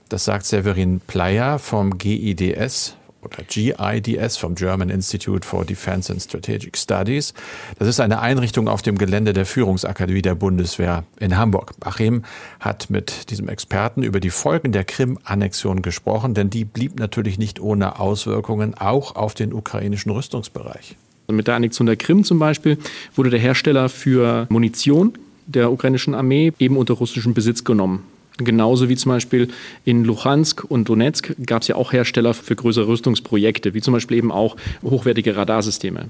Das 0.08 0.24
sagt 0.24 0.46
Severin 0.46 1.00
Pleyer 1.00 1.60
vom 1.60 1.96
GIDS, 1.96 2.96
oder 3.22 3.42
GIDS 3.44 4.36
vom 4.36 4.54
German 4.54 4.90
Institute 4.90 5.46
for 5.46 5.64
Defense 5.64 6.12
and 6.12 6.20
Strategic 6.20 6.76
Studies. 6.76 7.34
Das 7.78 7.88
ist 7.88 8.00
eine 8.00 8.20
Einrichtung 8.20 8.68
auf 8.68 8.82
dem 8.82 8.98
Gelände 8.98 9.32
der 9.32 9.46
Führungsakademie 9.46 10.22
der 10.22 10.34
Bundeswehr 10.34 11.04
in 11.20 11.36
Hamburg. 11.36 11.72
Achim 11.80 12.24
hat 12.60 12.90
mit 12.90 13.30
diesem 13.30 13.48
Experten 13.48 14.02
über 14.02 14.20
die 14.20 14.30
Folgen 14.30 14.72
der 14.72 14.84
Krim-Annexion 14.84 15.82
gesprochen, 15.82 16.34
denn 16.34 16.50
die 16.50 16.64
blieb 16.64 16.98
natürlich 16.98 17.38
nicht 17.38 17.60
ohne 17.60 18.00
Auswirkungen 18.00 18.74
auch 18.74 19.16
auf 19.16 19.34
den 19.34 19.52
ukrainischen 19.52 20.10
Rüstungsbereich. 20.10 20.96
Mit 21.28 21.46
der 21.46 21.54
Annexion 21.54 21.86
der 21.86 21.96
Krim 21.96 22.24
zum 22.24 22.38
Beispiel 22.38 22.78
wurde 23.14 23.30
der 23.30 23.40
Hersteller 23.40 23.88
für 23.88 24.46
Munition 24.50 25.16
der 25.46 25.72
ukrainischen 25.72 26.14
Armee 26.14 26.52
eben 26.58 26.76
unter 26.76 26.94
russischen 26.94 27.34
Besitz 27.34 27.64
genommen. 27.64 28.04
Genauso 28.38 28.88
wie 28.88 28.96
zum 28.96 29.10
Beispiel 29.10 29.48
in 29.84 30.04
Luhansk 30.04 30.64
und 30.64 30.88
Donetsk 30.88 31.34
gab 31.44 31.62
es 31.62 31.68
ja 31.68 31.76
auch 31.76 31.92
Hersteller 31.92 32.32
für 32.32 32.56
größere 32.56 32.88
Rüstungsprojekte, 32.88 33.74
wie 33.74 33.82
zum 33.82 33.92
Beispiel 33.92 34.16
eben 34.16 34.32
auch 34.32 34.56
hochwertige 34.82 35.36
Radarsysteme. 35.36 36.08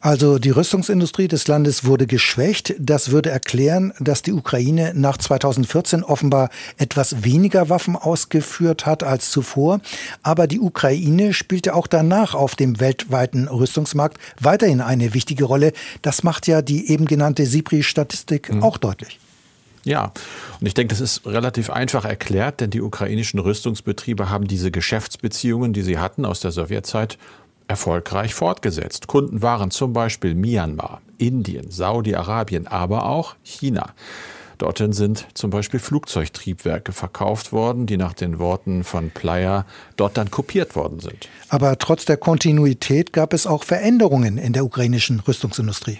Also 0.00 0.38
die 0.38 0.50
Rüstungsindustrie 0.50 1.28
des 1.28 1.46
Landes 1.48 1.84
wurde 1.84 2.06
geschwächt. 2.06 2.74
Das 2.78 3.10
würde 3.10 3.30
erklären, 3.30 3.92
dass 4.00 4.22
die 4.22 4.32
Ukraine 4.32 4.92
nach 4.94 5.16
2014 5.16 6.02
offenbar 6.02 6.50
etwas 6.76 7.24
weniger 7.24 7.68
Waffen 7.68 7.96
ausgeführt 7.96 8.84
hat 8.84 9.02
als 9.02 9.30
zuvor. 9.30 9.80
Aber 10.22 10.46
die 10.46 10.60
Ukraine 10.60 11.32
spielte 11.32 11.74
auch 11.74 11.86
danach 11.86 12.34
auf 12.34 12.54
dem 12.54 12.80
weltweiten 12.80 13.48
Rüstungsmarkt 13.48 14.18
weiterhin 14.40 14.80
eine 14.80 15.14
wichtige 15.14 15.44
Rolle. 15.44 15.72
Das 16.02 16.22
macht 16.22 16.46
ja 16.48 16.60
die 16.60 16.90
eben 16.90 17.06
genannte 17.06 17.46
SIPRI-Statistik 17.46 18.52
mhm. 18.52 18.62
auch 18.62 18.78
deutlich. 18.78 19.18
Ja, 19.84 20.12
und 20.60 20.66
ich 20.66 20.74
denke, 20.74 20.94
das 20.94 21.00
ist 21.00 21.26
relativ 21.26 21.70
einfach 21.70 22.04
erklärt, 22.04 22.60
denn 22.60 22.70
die 22.70 22.80
ukrainischen 22.80 23.40
Rüstungsbetriebe 23.40 24.30
haben 24.30 24.46
diese 24.46 24.70
Geschäftsbeziehungen, 24.70 25.72
die 25.72 25.82
sie 25.82 25.98
hatten 25.98 26.24
aus 26.24 26.40
der 26.40 26.52
Sowjetzeit, 26.52 27.18
erfolgreich 27.68 28.34
fortgesetzt. 28.34 29.06
Kunden 29.06 29.42
waren 29.42 29.70
zum 29.70 29.92
Beispiel 29.92 30.34
Myanmar, 30.34 31.00
Indien, 31.18 31.70
Saudi-Arabien, 31.70 32.66
aber 32.66 33.06
auch 33.06 33.34
China. 33.42 33.94
Dorthin 34.58 34.92
sind 34.92 35.26
zum 35.34 35.50
Beispiel 35.50 35.80
Flugzeugtriebwerke 35.80 36.92
verkauft 36.92 37.50
worden, 37.50 37.86
die 37.86 37.96
nach 37.96 38.12
den 38.12 38.38
Worten 38.38 38.84
von 38.84 39.10
Plyer 39.10 39.66
dort 39.96 40.16
dann 40.16 40.30
kopiert 40.30 40.76
worden 40.76 41.00
sind. 41.00 41.28
Aber 41.48 41.78
trotz 41.78 42.04
der 42.04 42.16
Kontinuität 42.16 43.12
gab 43.12 43.32
es 43.32 43.46
auch 43.46 43.64
Veränderungen 43.64 44.38
in 44.38 44.52
der 44.52 44.64
ukrainischen 44.64 45.18
Rüstungsindustrie. 45.18 45.98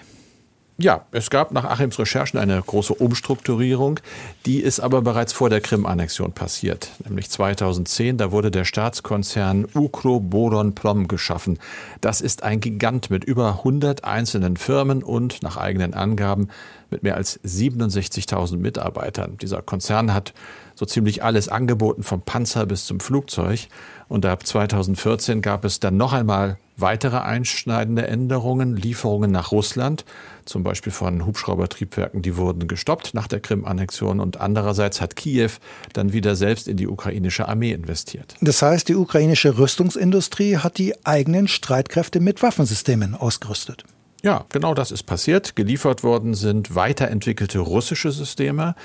Ja, 0.82 1.06
es 1.12 1.30
gab 1.30 1.52
nach 1.52 1.62
Achims 1.62 1.96
Recherchen 2.00 2.40
eine 2.40 2.60
große 2.60 2.92
Umstrukturierung. 2.92 4.00
Die 4.46 4.58
ist 4.58 4.80
aber 4.80 5.00
bereits 5.00 5.32
vor 5.32 5.48
der 5.48 5.60
Krim-Annexion 5.60 6.32
passiert, 6.32 6.90
nämlich 7.04 7.30
2010. 7.30 8.18
Da 8.18 8.32
wurde 8.32 8.50
der 8.50 8.64
Staatskonzern 8.64 9.68
Ukro 9.76 10.18
Boron 10.18 10.74
Plom 10.74 11.06
geschaffen. 11.06 11.60
Das 12.00 12.20
ist 12.20 12.42
ein 12.42 12.58
Gigant 12.58 13.10
mit 13.10 13.22
über 13.22 13.58
100 13.58 14.02
einzelnen 14.02 14.56
Firmen 14.56 15.04
und 15.04 15.40
nach 15.44 15.56
eigenen 15.56 15.94
Angaben 15.94 16.48
mit 16.90 17.04
mehr 17.04 17.14
als 17.14 17.38
67.000 17.44 18.56
Mitarbeitern. 18.56 19.38
Dieser 19.40 19.62
Konzern 19.62 20.12
hat 20.12 20.34
so 20.74 20.84
ziemlich 20.84 21.22
alles 21.22 21.48
angeboten, 21.48 22.02
vom 22.02 22.22
Panzer 22.22 22.66
bis 22.66 22.86
zum 22.86 22.98
Flugzeug. 22.98 23.68
Und 24.08 24.26
ab 24.26 24.44
2014 24.44 25.42
gab 25.42 25.64
es 25.64 25.78
dann 25.78 25.96
noch 25.96 26.12
einmal 26.12 26.58
weitere 26.76 27.18
einschneidende 27.18 28.06
Änderungen, 28.06 28.76
Lieferungen 28.76 29.30
nach 29.30 29.52
Russland, 29.52 30.04
zum 30.44 30.62
Beispiel 30.62 30.92
von 30.92 31.26
Hubschraubertriebwerken, 31.26 32.22
die 32.22 32.37
wurden 32.37 32.68
gestoppt 32.68 33.14
nach 33.14 33.28
der 33.28 33.40
Krim-Annexion 33.40 34.20
und 34.20 34.40
andererseits 34.40 35.00
hat 35.00 35.16
Kiew 35.16 35.50
dann 35.92 36.12
wieder 36.12 36.37
selbst 36.37 36.68
in 36.68 36.76
die 36.76 36.88
ukrainische 36.88 37.49
Armee 37.49 37.72
investiert. 37.72 38.34
Das 38.40 38.62
heißt, 38.62 38.88
die 38.88 38.94
ukrainische 38.94 39.58
Rüstungsindustrie 39.58 40.58
hat 40.58 40.78
die 40.78 40.94
eigenen 41.04 41.49
Streitkräfte 41.49 42.20
mit 42.20 42.42
Waffensystemen 42.42 43.14
ausgerüstet. 43.14 43.84
Ja, 44.22 44.46
genau 44.50 44.75
das 44.75 44.92
ist 44.92 45.02
passiert. 45.02 45.56
Geliefert 45.56 46.04
worden 46.04 46.34
sind 46.34 46.75
weiterentwickelte 46.76 47.58
russische 47.58 48.12
Systeme. 48.12 48.76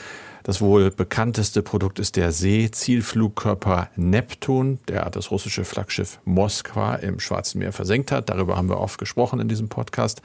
Das 0.48 0.62
wohl 0.62 0.92
bekannteste 0.92 1.62
Produkt 1.62 2.00
ist 2.00 2.16
der 2.16 2.32
Seezielflugkörper 2.32 3.90
Neptun, 3.98 4.80
der 4.88 5.10
das 5.10 5.30
russische 5.30 5.66
Flaggschiff 5.66 6.22
Moskwa 6.24 6.96
im 6.96 7.20
Schwarzen 7.20 7.60
Meer 7.60 7.74
versenkt 7.74 8.14
hat. 8.14 8.30
Darüber 8.30 8.56
haben 8.56 8.70
wir 8.70 8.80
oft 8.80 8.98
gesprochen 8.98 9.42
in 9.42 9.50
diesem 9.50 9.68
Podcast. 9.68 10.22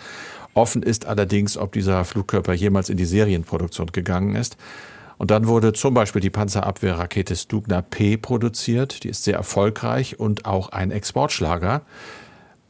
Offen 0.55 0.85
ist 0.85 1.07
allerdings, 1.07 1.57
ob 1.57 1.73
dieser 1.73 2.05
Flugkörper 2.05 2.52
jemals 2.52 2.88
in 2.88 2.97
die 2.97 3.05
Serienproduktion 3.05 3.88
gegangen 3.88 4.37
ist. 4.37 4.57
Und 5.19 5.33
dann 5.33 5.49
wurde 5.49 5.73
zum 5.73 5.93
Beispiel 5.93 6.21
die 6.21 6.31
Panzerabwehrrakete 6.31 7.35
Stugna 7.35 7.83
P 7.83 8.17
produziert. 8.17 9.02
Die 9.02 9.09
ist 9.09 9.25
sehr 9.25 9.35
erfolgreich 9.35 10.21
und 10.21 10.45
auch 10.45 10.69
ein 10.69 10.93
Exportschlager. 10.93 11.83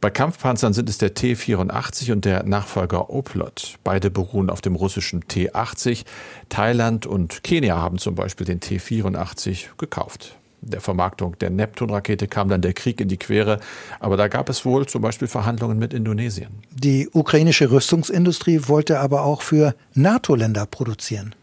Bei 0.03 0.09
Kampfpanzern 0.09 0.73
sind 0.73 0.89
es 0.89 0.97
der 0.97 1.13
T-84 1.13 2.11
und 2.11 2.25
der 2.25 2.43
Nachfolger 2.43 3.09
Oplot. 3.09 3.75
Beide 3.85 4.11
beruhen 4.11 4.49
auf 4.49 4.59
dem 4.59 4.75
russischen 4.75 5.29
T-80. 5.29 6.03
Thailand 6.49 7.05
und 7.05 7.41
Kenia 7.45 7.77
haben 7.81 7.97
zum 7.97 8.13
Beispiel 8.13 8.45
den 8.45 8.59
T-84 8.59 9.77
gekauft. 9.77 10.35
Der 10.59 10.81
Vermarktung 10.81 11.37
der 11.39 11.51
Neptun-Rakete 11.51 12.27
kam 12.27 12.49
dann 12.49 12.61
der 12.61 12.73
Krieg 12.73 12.99
in 12.99 13.07
die 13.07 13.15
Quere, 13.15 13.61
aber 14.01 14.17
da 14.17 14.27
gab 14.27 14.49
es 14.49 14.65
wohl 14.65 14.85
zum 14.87 15.01
Beispiel 15.01 15.29
Verhandlungen 15.29 15.79
mit 15.79 15.93
Indonesien. 15.93 16.49
Die 16.71 17.07
ukrainische 17.09 17.71
Rüstungsindustrie 17.71 18.63
wollte 18.67 18.99
aber 18.99 19.23
auch 19.23 19.41
für 19.41 19.73
NATO-Länder 19.93 20.65
produzieren. 20.65 21.33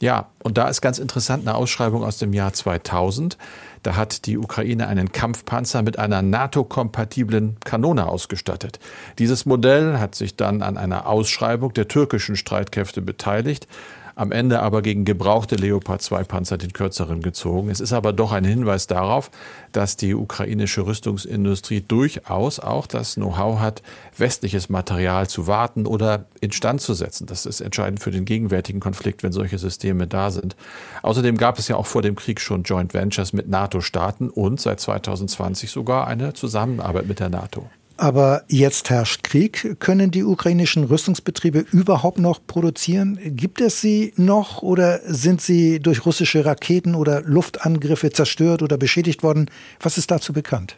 Ja, 0.00 0.30
und 0.42 0.56
da 0.56 0.68
ist 0.68 0.80
ganz 0.80 0.98
interessant 0.98 1.46
eine 1.46 1.54
Ausschreibung 1.54 2.04
aus 2.04 2.16
dem 2.16 2.32
Jahr 2.32 2.54
2000. 2.54 3.36
Da 3.82 3.96
hat 3.96 4.26
die 4.26 4.38
Ukraine 4.38 4.88
einen 4.88 5.12
Kampfpanzer 5.12 5.82
mit 5.82 5.98
einer 5.98 6.22
NATO-kompatiblen 6.22 7.58
Kanone 7.60 8.06
ausgestattet. 8.06 8.78
Dieses 9.18 9.44
Modell 9.44 9.98
hat 9.98 10.14
sich 10.14 10.36
dann 10.36 10.62
an 10.62 10.78
einer 10.78 11.06
Ausschreibung 11.06 11.74
der 11.74 11.88
türkischen 11.88 12.36
Streitkräfte 12.36 13.02
beteiligt 13.02 13.66
am 14.14 14.32
Ende 14.32 14.60
aber 14.60 14.82
gegen 14.82 15.04
gebrauchte 15.04 15.56
Leopard 15.56 16.02
2 16.02 16.24
Panzer 16.24 16.58
den 16.58 16.72
kürzeren 16.72 17.22
gezogen. 17.22 17.70
Es 17.70 17.80
ist 17.80 17.92
aber 17.92 18.12
doch 18.12 18.32
ein 18.32 18.44
Hinweis 18.44 18.86
darauf, 18.86 19.30
dass 19.72 19.96
die 19.96 20.14
ukrainische 20.14 20.86
Rüstungsindustrie 20.86 21.80
durchaus 21.80 22.60
auch 22.60 22.86
das 22.86 23.14
Know-how 23.14 23.60
hat, 23.60 23.82
westliches 24.16 24.68
Material 24.68 25.28
zu 25.28 25.46
warten 25.46 25.86
oder 25.86 26.26
instand 26.40 26.80
zu 26.80 26.94
setzen. 26.94 27.26
Das 27.26 27.46
ist 27.46 27.60
entscheidend 27.60 28.00
für 28.00 28.10
den 28.10 28.24
gegenwärtigen 28.24 28.80
Konflikt, 28.80 29.22
wenn 29.22 29.32
solche 29.32 29.58
Systeme 29.58 30.06
da 30.06 30.30
sind. 30.30 30.56
Außerdem 31.02 31.36
gab 31.36 31.58
es 31.58 31.68
ja 31.68 31.76
auch 31.76 31.86
vor 31.86 32.02
dem 32.02 32.16
Krieg 32.16 32.40
schon 32.40 32.62
Joint 32.62 32.94
Ventures 32.94 33.32
mit 33.32 33.48
NATO-Staaten 33.48 34.28
und 34.28 34.60
seit 34.60 34.80
2020 34.80 35.70
sogar 35.70 36.06
eine 36.06 36.34
Zusammenarbeit 36.34 37.06
mit 37.06 37.20
der 37.20 37.30
NATO. 37.30 37.68
Aber 38.00 38.44
jetzt 38.48 38.88
herrscht 38.88 39.24
Krieg. 39.24 39.76
Können 39.78 40.10
die 40.10 40.24
ukrainischen 40.24 40.84
Rüstungsbetriebe 40.84 41.66
überhaupt 41.70 42.18
noch 42.18 42.40
produzieren? 42.46 43.18
Gibt 43.36 43.60
es 43.60 43.82
sie 43.82 44.14
noch 44.16 44.62
oder 44.62 45.00
sind 45.04 45.42
sie 45.42 45.80
durch 45.80 46.06
russische 46.06 46.46
Raketen 46.46 46.94
oder 46.94 47.20
Luftangriffe 47.20 48.10
zerstört 48.10 48.62
oder 48.62 48.78
beschädigt 48.78 49.22
worden? 49.22 49.50
Was 49.80 49.98
ist 49.98 50.10
dazu 50.10 50.32
bekannt? 50.32 50.76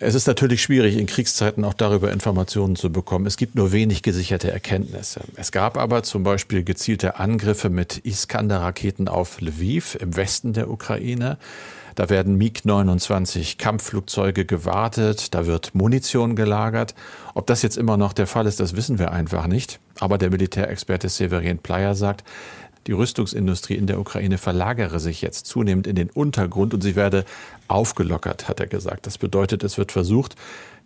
Es 0.00 0.14
ist 0.14 0.28
natürlich 0.28 0.62
schwierig, 0.62 0.96
in 0.96 1.06
Kriegszeiten 1.06 1.64
auch 1.64 1.74
darüber 1.74 2.12
Informationen 2.12 2.76
zu 2.76 2.92
bekommen. 2.92 3.26
Es 3.26 3.36
gibt 3.36 3.56
nur 3.56 3.72
wenig 3.72 4.02
gesicherte 4.02 4.50
Erkenntnisse. 4.50 5.22
Es 5.34 5.50
gab 5.50 5.76
aber 5.76 6.04
zum 6.04 6.22
Beispiel 6.22 6.62
gezielte 6.62 7.18
Angriffe 7.18 7.68
mit 7.68 7.98
Iskander-Raketen 7.98 9.08
auf 9.08 9.40
Lviv 9.40 9.96
im 10.00 10.14
Westen 10.14 10.52
der 10.52 10.70
Ukraine. 10.70 11.36
Da 11.96 12.10
werden 12.10 12.36
MiG-29 12.38 13.58
Kampfflugzeuge 13.58 14.44
gewartet, 14.44 15.34
da 15.34 15.46
wird 15.46 15.74
Munition 15.74 16.36
gelagert. 16.36 16.94
Ob 17.34 17.48
das 17.48 17.62
jetzt 17.62 17.76
immer 17.76 17.96
noch 17.96 18.12
der 18.12 18.28
Fall 18.28 18.46
ist, 18.46 18.60
das 18.60 18.76
wissen 18.76 19.00
wir 19.00 19.10
einfach 19.10 19.48
nicht. 19.48 19.80
Aber 19.98 20.16
der 20.16 20.30
Militärexperte 20.30 21.08
Severin 21.08 21.58
Pleyer 21.58 21.96
sagt, 21.96 22.22
die 22.88 22.92
Rüstungsindustrie 22.92 23.74
in 23.74 23.86
der 23.86 24.00
Ukraine 24.00 24.38
verlagere 24.38 24.98
sich 24.98 25.20
jetzt 25.20 25.46
zunehmend 25.46 25.86
in 25.86 25.94
den 25.94 26.08
Untergrund 26.08 26.72
und 26.72 26.80
sie 26.80 26.96
werde 26.96 27.26
aufgelockert, 27.68 28.48
hat 28.48 28.60
er 28.60 28.66
gesagt. 28.66 29.06
Das 29.06 29.18
bedeutet, 29.18 29.62
es 29.62 29.76
wird 29.76 29.92
versucht, 29.92 30.36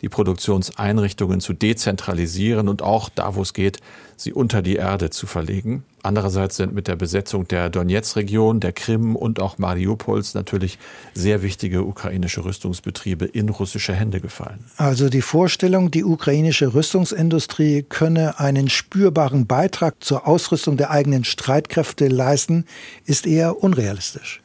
die 0.01 0.09
Produktionseinrichtungen 0.09 1.39
zu 1.39 1.53
dezentralisieren 1.53 2.67
und 2.67 2.81
auch 2.81 3.07
da, 3.07 3.35
wo 3.35 3.41
es 3.41 3.53
geht, 3.53 3.79
sie 4.17 4.33
unter 4.33 4.61
die 4.61 4.75
Erde 4.75 5.11
zu 5.11 5.27
verlegen. 5.27 5.85
Andererseits 6.03 6.57
sind 6.57 6.73
mit 6.73 6.89
der 6.89 6.97
Besetzung 6.97 7.47
der 7.47 7.69
Donetsk-Region, 7.69 8.59
der 8.59 8.73
Krim 8.73 9.15
und 9.15 9.39
auch 9.39 9.57
Mariupols 9.57 10.33
natürlich 10.33 10.77
sehr 11.13 11.41
wichtige 11.41 11.85
ukrainische 11.85 12.43
Rüstungsbetriebe 12.43 13.23
in 13.23 13.47
russische 13.47 13.93
Hände 13.93 14.19
gefallen. 14.19 14.65
Also 14.75 15.07
die 15.07 15.21
Vorstellung, 15.21 15.91
die 15.91 16.03
ukrainische 16.03 16.73
Rüstungsindustrie 16.73 17.83
könne 17.83 18.37
einen 18.37 18.69
spürbaren 18.69 19.47
Beitrag 19.47 20.03
zur 20.03 20.27
Ausrüstung 20.27 20.75
der 20.75 20.91
eigenen 20.91 21.23
Streitkräfte 21.23 22.09
leisten, 22.09 22.65
ist 23.05 23.25
eher 23.25 23.63
unrealistisch. 23.63 24.42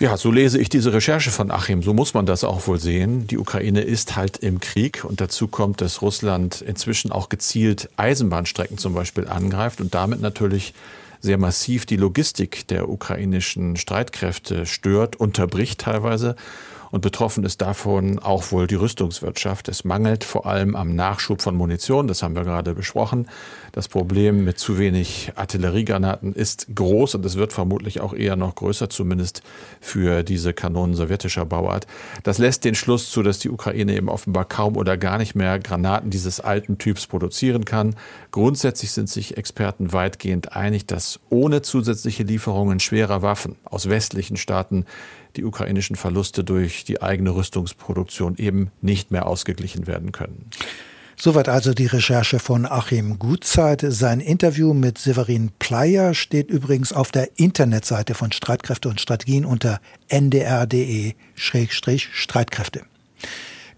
Ja, 0.00 0.16
so 0.16 0.30
lese 0.30 0.58
ich 0.58 0.70
diese 0.70 0.94
Recherche 0.94 1.30
von 1.30 1.50
Achim. 1.50 1.82
So 1.82 1.92
muss 1.92 2.14
man 2.14 2.24
das 2.24 2.42
auch 2.42 2.66
wohl 2.66 2.80
sehen. 2.80 3.26
Die 3.26 3.36
Ukraine 3.36 3.82
ist 3.82 4.16
halt 4.16 4.38
im 4.38 4.58
Krieg 4.58 5.04
und 5.04 5.20
dazu 5.20 5.46
kommt, 5.46 5.82
dass 5.82 6.00
Russland 6.00 6.62
inzwischen 6.62 7.12
auch 7.12 7.28
gezielt 7.28 7.90
Eisenbahnstrecken 7.98 8.78
zum 8.78 8.94
Beispiel 8.94 9.28
angreift 9.28 9.78
und 9.78 9.94
damit 9.94 10.22
natürlich 10.22 10.72
sehr 11.20 11.36
massiv 11.36 11.84
die 11.84 11.98
Logistik 11.98 12.66
der 12.68 12.88
ukrainischen 12.88 13.76
Streitkräfte 13.76 14.64
stört, 14.64 15.16
unterbricht 15.16 15.82
teilweise. 15.82 16.34
Und 16.90 17.02
betroffen 17.02 17.44
ist 17.44 17.60
davon 17.60 18.18
auch 18.18 18.50
wohl 18.52 18.66
die 18.66 18.76
Rüstungswirtschaft. 18.76 19.68
Es 19.68 19.84
mangelt 19.84 20.24
vor 20.24 20.46
allem 20.46 20.74
am 20.74 20.94
Nachschub 20.94 21.42
von 21.42 21.54
Munition, 21.54 22.08
das 22.08 22.22
haben 22.22 22.34
wir 22.34 22.44
gerade 22.44 22.74
besprochen. 22.74 23.28
Das 23.72 23.86
Problem 23.86 24.44
mit 24.44 24.58
zu 24.58 24.78
wenig 24.78 25.32
Artilleriegranaten 25.36 26.32
ist 26.32 26.66
groß 26.74 27.14
und 27.14 27.24
es 27.24 27.36
wird 27.36 27.52
vermutlich 27.52 28.00
auch 28.00 28.14
eher 28.14 28.36
noch 28.36 28.56
größer, 28.56 28.90
zumindest 28.90 29.42
für 29.80 30.24
diese 30.24 30.52
Kanonen 30.52 30.94
sowjetischer 30.94 31.44
Bauart. 31.46 31.86
Das 32.24 32.38
lässt 32.38 32.64
den 32.64 32.74
Schluss 32.74 33.10
zu, 33.10 33.22
dass 33.22 33.38
die 33.38 33.50
Ukraine 33.50 33.94
eben 33.94 34.08
offenbar 34.08 34.44
kaum 34.44 34.76
oder 34.76 34.96
gar 34.96 35.18
nicht 35.18 35.34
mehr 35.34 35.58
Granaten 35.60 36.10
dieses 36.10 36.40
alten 36.40 36.78
Typs 36.78 37.06
produzieren 37.06 37.64
kann. 37.64 37.94
Grundsätzlich 38.32 38.90
sind 38.90 39.08
sich 39.08 39.36
Experten 39.36 39.92
weitgehend 39.92 40.52
einig, 40.52 40.86
dass 40.86 41.20
ohne 41.28 41.62
zusätzliche 41.62 42.24
Lieferungen 42.24 42.80
schwerer 42.80 43.22
Waffen 43.22 43.56
aus 43.64 43.88
westlichen 43.88 44.36
Staaten 44.36 44.84
die 45.36 45.44
ukrainischen 45.44 45.94
Verluste 45.94 46.42
durch 46.42 46.84
die 46.84 47.02
eigene 47.02 47.34
Rüstungsproduktion 47.34 48.36
eben 48.36 48.72
nicht 48.80 49.12
mehr 49.12 49.26
ausgeglichen 49.26 49.86
werden 49.86 50.10
können. 50.10 50.50
Soweit 51.22 51.50
also 51.50 51.74
die 51.74 51.84
Recherche 51.84 52.38
von 52.38 52.64
Achim 52.64 53.18
Gutzeit. 53.18 53.84
Sein 53.86 54.20
Interview 54.20 54.72
mit 54.72 54.96
Severin 54.96 55.50
Pleyer 55.58 56.14
steht 56.14 56.48
übrigens 56.48 56.94
auf 56.94 57.12
der 57.12 57.38
Internetseite 57.38 58.14
von 58.14 58.32
Streitkräfte 58.32 58.88
und 58.88 59.02
Strategien 59.02 59.44
unter 59.44 59.82
ndr.de-streitkräfte. 60.08 62.84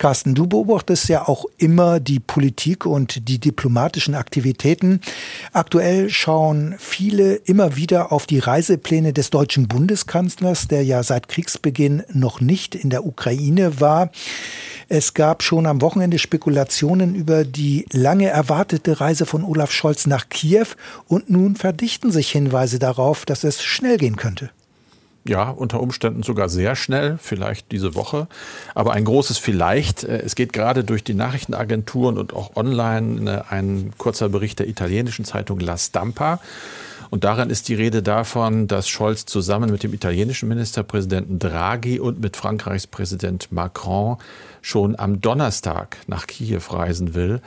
Carsten, 0.03 0.35
du 0.35 0.49
beobachtest 0.49 1.09
ja 1.11 1.29
auch 1.29 1.45
immer 1.59 2.01
die 2.01 2.19
Politik 2.19 2.87
und 2.87 3.29
die 3.29 3.39
diplomatischen 3.39 4.17
Aktivitäten. 4.17 5.01
Aktuell 5.53 6.11
schauen 6.11 6.75
viele 6.77 7.37
immer 7.37 7.77
wieder 7.77 8.11
auf 8.11 8.27
die 8.27 8.41
Reisepläne 8.41 9.13
des 9.13 9.31
deutschen 9.31 9.69
Bundeskanzlers, 9.69 10.67
der 10.67 10.83
ja 10.83 11.05
seit 11.05 11.29
Kriegsbeginn 11.29 12.03
noch 12.13 12.41
nicht 12.41 12.75
in 12.75 12.91
der 12.91 13.07
Ukraine 13.07 13.81
war. 13.81 14.11
Es 14.89 15.15
gab 15.15 15.45
schon 15.45 15.67
am 15.67 15.81
Wochenende 15.81 16.19
Spekulationen 16.19 17.15
über 17.15 17.45
die 17.45 17.87
lange 17.93 18.27
erwartete 18.27 19.01
Reise 19.01 19.25
von 19.25 19.45
Olaf 19.45 19.71
Scholz 19.71 20.09
nach 20.09 20.29
Kiew 20.29 20.67
und 21.07 21.31
nun 21.31 21.55
verdichten 21.55 22.11
sich 22.11 22.33
Hinweise 22.33 22.81
darauf, 22.81 23.25
dass 23.25 23.45
es 23.45 23.63
schnell 23.63 23.99
gehen 23.99 24.17
könnte 24.17 24.51
ja, 25.25 25.50
unter 25.50 25.81
Umständen 25.81 26.23
sogar 26.23 26.49
sehr 26.49 26.76
schnell, 26.76 27.19
vielleicht 27.21 27.71
diese 27.73 27.95
Woche. 27.95 28.26
Aber 28.75 28.93
ein 28.93 29.05
großes 29.05 29.38
Vielleicht. 29.38 30.05
Äh, 30.05 30.19
es 30.19 30.35
geht 30.35 30.52
gerade 30.52 30.85
durch 30.85 31.05
die 31.05 31.14
Nachrichtenagenturen 31.14 32.19
und 32.19 32.33
auch 32.33 32.57
online 32.57 33.45
ein 33.49 33.93
kurzer 33.99 34.29
Bericht 34.29 34.59
der 34.59 34.69
italienischen 34.69 35.25
Zeitung 35.25 35.61
La 35.61 35.79
Stampa. 35.79 36.41
Und 37.12 37.25
darin 37.25 37.50
ist 37.50 37.69
die 37.69 37.75
Rede 37.75 38.02
davon, 38.02 38.69
dass 38.69 38.88
Scholz 38.88 39.26
zusammen 39.26 39.71
mit 39.71 39.83
dem 39.83 39.93
italienischen 39.93 40.49
Ministerpräsidenten 40.49 41.38
Draghi 41.38 42.00
und 42.00 42.21
mit 42.21 42.38
Frankreichs 42.38 42.87
Präsident 42.87 43.52
Macron 43.52 44.17
schon 44.62 44.99
am 44.99 45.21
Donnerstag 45.21 45.99
nach 46.07 46.26
Kiew 46.26 46.62
reisen 46.71 47.14
will. 47.14 47.43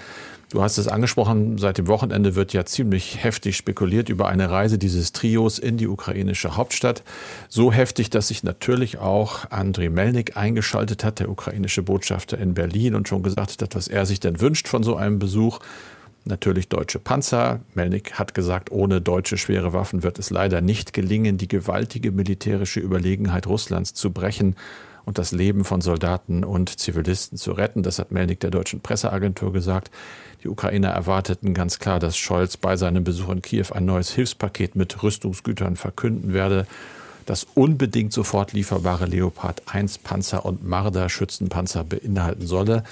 Du 0.55 0.63
hast 0.63 0.77
es 0.77 0.87
angesprochen, 0.87 1.57
seit 1.57 1.79
dem 1.79 1.87
Wochenende 1.87 2.35
wird 2.35 2.53
ja 2.53 2.63
ziemlich 2.63 3.21
heftig 3.21 3.57
spekuliert 3.57 4.07
über 4.07 4.29
eine 4.29 4.49
Reise 4.49 4.77
dieses 4.77 5.11
Trios 5.11 5.59
in 5.59 5.75
die 5.75 5.85
ukrainische 5.85 6.55
Hauptstadt. 6.55 7.03
So 7.49 7.73
heftig, 7.73 8.09
dass 8.09 8.29
sich 8.29 8.41
natürlich 8.41 8.97
auch 8.99 9.51
Andriy 9.51 9.89
Melnik 9.89 10.37
eingeschaltet 10.37 11.03
hat, 11.03 11.19
der 11.19 11.27
ukrainische 11.27 11.83
Botschafter 11.83 12.37
in 12.37 12.53
Berlin, 12.53 12.95
und 12.95 13.09
schon 13.09 13.21
gesagt 13.21 13.61
hat, 13.61 13.75
was 13.75 13.89
er 13.89 14.05
sich 14.05 14.21
denn 14.21 14.39
wünscht 14.39 14.69
von 14.69 14.81
so 14.81 14.95
einem 14.95 15.19
Besuch. 15.19 15.59
Natürlich 16.23 16.69
deutsche 16.69 16.99
Panzer. 16.99 17.59
Melnik 17.73 18.13
hat 18.13 18.33
gesagt, 18.33 18.71
ohne 18.71 19.01
deutsche 19.01 19.37
schwere 19.37 19.73
Waffen 19.73 20.03
wird 20.03 20.19
es 20.19 20.29
leider 20.29 20.61
nicht 20.61 20.93
gelingen, 20.93 21.37
die 21.37 21.49
gewaltige 21.49 22.13
militärische 22.13 22.79
Überlegenheit 22.79 23.45
Russlands 23.45 23.93
zu 23.93 24.09
brechen 24.11 24.55
und 25.05 25.17
das 25.17 25.31
Leben 25.31 25.63
von 25.63 25.81
Soldaten 25.81 26.43
und 26.43 26.79
Zivilisten 26.79 27.37
zu 27.37 27.51
retten. 27.51 27.83
Das 27.83 27.99
hat 27.99 28.11
Melnik 28.11 28.39
der 28.39 28.51
deutschen 28.51 28.81
Presseagentur 28.81 29.53
gesagt. 29.53 29.91
Die 30.43 30.49
Ukrainer 30.49 30.89
erwarteten 30.89 31.53
ganz 31.53 31.79
klar, 31.79 31.99
dass 31.99 32.17
Scholz 32.17 32.57
bei 32.57 32.77
seinem 32.77 33.03
Besuch 33.03 33.29
in 33.29 33.41
Kiew 33.41 33.67
ein 33.73 33.85
neues 33.85 34.11
Hilfspaket 34.11 34.75
mit 34.75 35.01
Rüstungsgütern 35.01 35.75
verkünden 35.75 36.33
werde, 36.33 36.67
das 37.25 37.47
unbedingt 37.55 38.13
sofort 38.13 38.53
lieferbare 38.53 39.05
Leopard 39.05 39.63
1 39.65 39.99
Panzer 39.99 40.45
und 40.45 40.63
Marder 40.67 41.09
Schützenpanzer 41.09 41.83
beinhalten 41.83 42.45
solle. 42.45 42.83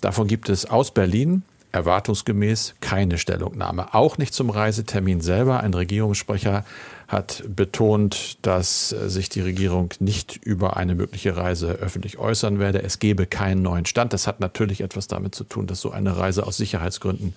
Davon 0.00 0.26
gibt 0.26 0.48
es 0.48 0.66
aus 0.66 0.92
Berlin 0.92 1.42
erwartungsgemäß 1.72 2.74
keine 2.80 3.18
Stellungnahme. 3.18 3.94
Auch 3.94 4.18
nicht 4.18 4.34
zum 4.34 4.50
Reisetermin 4.50 5.20
selber. 5.20 5.60
Ein 5.60 5.74
Regierungssprecher 5.74 6.64
hat 7.08 7.42
betont, 7.48 8.38
dass 8.42 8.88
sich 8.90 9.28
die 9.28 9.40
Regierung 9.40 9.90
nicht 9.98 10.36
über 10.36 10.76
eine 10.76 10.94
mögliche 10.94 11.36
Reise 11.36 11.72
öffentlich 11.72 12.18
äußern 12.18 12.58
werde. 12.58 12.82
Es 12.82 12.98
gebe 12.98 13.26
keinen 13.26 13.62
neuen 13.62 13.86
Stand. 13.86 14.12
Das 14.12 14.26
hat 14.26 14.40
natürlich 14.40 14.80
etwas 14.80 15.08
damit 15.08 15.34
zu 15.34 15.44
tun, 15.44 15.66
dass 15.66 15.80
so 15.80 15.90
eine 15.90 16.16
Reise 16.16 16.46
aus 16.46 16.56
Sicherheitsgründen 16.56 17.34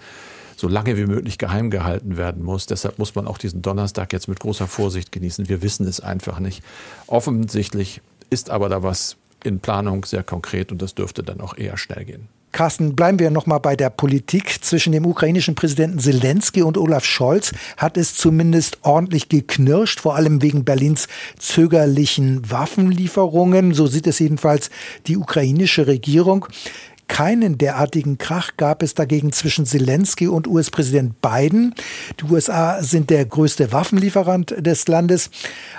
so 0.56 0.68
lange 0.68 0.98
wie 0.98 1.06
möglich 1.06 1.38
geheim 1.38 1.72
gehalten 1.72 2.18
werden 2.18 2.44
muss. 2.44 2.68
Deshalb 2.68 3.00
muss 3.00 3.16
man 3.16 3.28
auch 3.28 3.38
diesen 3.38 3.62
Donnerstag 3.62 4.14
jetzt 4.14 4.28
mit 4.28 4.40
großer 4.40 4.68
Vorsicht 4.68 5.12
genießen. 5.12 5.50
Wir 5.50 5.62
wissen 5.62 5.88
es 5.88 6.00
einfach 6.00 6.40
nicht. 6.40 6.64
Offensichtlich 7.08 8.02
ist 8.30 8.50
aber 8.50 8.70
da 8.70 8.84
was 8.84 9.18
in 9.44 9.60
Planung 9.60 10.06
sehr 10.06 10.24
konkret 10.24 10.72
und 10.72 10.82
das 10.82 10.96
dürfte 10.96 11.24
dann 11.24 11.42
auch 11.42 11.58
eher 11.58 11.78
schnell 11.78 12.06
gehen. 12.06 12.28
Carsten, 12.54 12.96
bleiben 12.96 13.20
wir 13.20 13.32
noch 13.32 13.48
mal 13.48 13.58
bei 13.58 13.76
der 13.76 13.90
Politik. 13.90 14.64
Zwischen 14.64 14.94
dem 14.94 15.06
ukrainischen 15.06 15.56
Präsidenten 15.56 16.00
Zelensky 16.00 16.62
und 16.62 16.78
Olaf 16.78 17.04
Scholz 17.04 17.52
hat 17.78 17.98
es 17.98 18.16
zumindest 18.16 18.78
ordentlich 18.84 19.28
geknirscht, 19.28 20.00
vor 20.00 20.16
allem 20.16 20.42
wegen 20.42 20.64
Berlins 20.64 21.08
zögerlichen 21.38 22.50
Waffenlieferungen. 22.50 23.74
So 23.74 23.88
sieht 23.88 24.08
es 24.08 24.20
jedenfalls 24.20 24.70
die 25.08 25.18
ukrainische 25.18 25.88
Regierung. 25.88 26.46
Keinen 27.14 27.60
derartigen 27.60 28.18
Krach 28.18 28.58
gab 28.58 28.82
es 28.82 28.96
dagegen 28.96 29.32
zwischen 29.32 29.68
Zelensky 29.68 30.28
und 30.28 30.48
US-Präsident 30.48 31.22
Biden. 31.22 31.76
Die 32.20 32.24
USA 32.24 32.82
sind 32.82 33.12
der 33.12 33.24
größte 33.24 33.72
Waffenlieferant 33.72 34.56
des 34.58 34.88
Landes. 34.88 35.30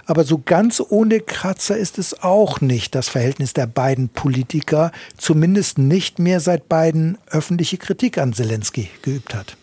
Aber 0.07 0.23
so 0.23 0.39
ganz 0.39 0.81
ohne 0.81 1.19
Kratzer 1.19 1.77
ist 1.77 1.99
es 1.99 2.23
auch 2.23 2.61
nicht 2.61 2.95
das 2.95 3.09
Verhältnis 3.09 3.53
der 3.53 3.67
beiden 3.67 4.11
Politiker, 4.11 4.93
zumindest 5.17 5.77
nicht 5.77 6.21
mehr 6.21 6.39
seit 6.39 6.69
Biden 6.69 7.19
öffentliche 7.27 7.79
Kritik 7.79 8.17
an 8.19 8.33
Zelensky 8.33 8.89
geübt 9.03 9.35
hat. 9.35 9.57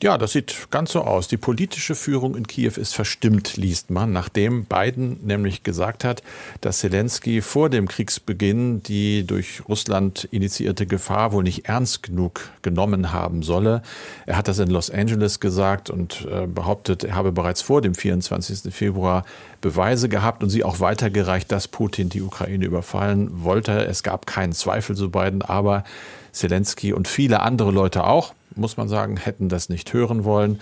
Ja, 0.00 0.16
das 0.16 0.30
sieht 0.30 0.68
ganz 0.70 0.92
so 0.92 1.00
aus. 1.00 1.26
Die 1.26 1.36
politische 1.36 1.96
Führung 1.96 2.36
in 2.36 2.46
Kiew 2.46 2.74
ist 2.76 2.94
verstimmt, 2.94 3.56
liest 3.56 3.90
man, 3.90 4.12
nachdem 4.12 4.64
Biden 4.64 5.18
nämlich 5.24 5.64
gesagt 5.64 6.04
hat, 6.04 6.22
dass 6.60 6.78
Zelensky 6.78 7.42
vor 7.42 7.68
dem 7.68 7.88
Kriegsbeginn 7.88 8.80
die 8.84 9.26
durch 9.26 9.62
Russland 9.68 10.28
initiierte 10.30 10.86
Gefahr 10.86 11.32
wohl 11.32 11.42
nicht 11.42 11.66
ernst 11.66 12.04
genug 12.04 12.42
genommen 12.62 13.10
haben 13.12 13.42
solle. 13.42 13.82
Er 14.24 14.36
hat 14.36 14.46
das 14.46 14.60
in 14.60 14.70
Los 14.70 14.88
Angeles 14.88 15.40
gesagt 15.40 15.90
und 15.90 16.28
äh, 16.30 16.46
behauptet, 16.46 17.02
er 17.02 17.16
habe 17.16 17.32
bereits 17.32 17.62
vor 17.62 17.82
dem 17.82 17.96
24. 17.96 18.72
Februar 18.72 19.24
Beweise 19.60 20.08
gehabt 20.08 20.44
und 20.44 20.50
sie 20.50 20.62
auch 20.62 20.78
weitergereicht, 20.78 21.50
dass 21.50 21.66
Putin 21.66 22.08
die 22.08 22.22
Ukraine 22.22 22.64
überfallen 22.64 23.42
wollte. 23.42 23.84
Es 23.84 24.04
gab 24.04 24.28
keinen 24.28 24.52
Zweifel 24.52 24.94
zu 24.94 25.10
Biden, 25.10 25.42
aber 25.42 25.82
Zelensky 26.30 26.92
und 26.92 27.08
viele 27.08 27.40
andere 27.40 27.72
Leute 27.72 28.04
auch, 28.04 28.32
muss 28.54 28.76
man 28.76 28.88
sagen, 28.88 29.16
hätten 29.16 29.48
das 29.48 29.68
nicht 29.68 29.92
hören 29.92 30.24
wollen. 30.24 30.60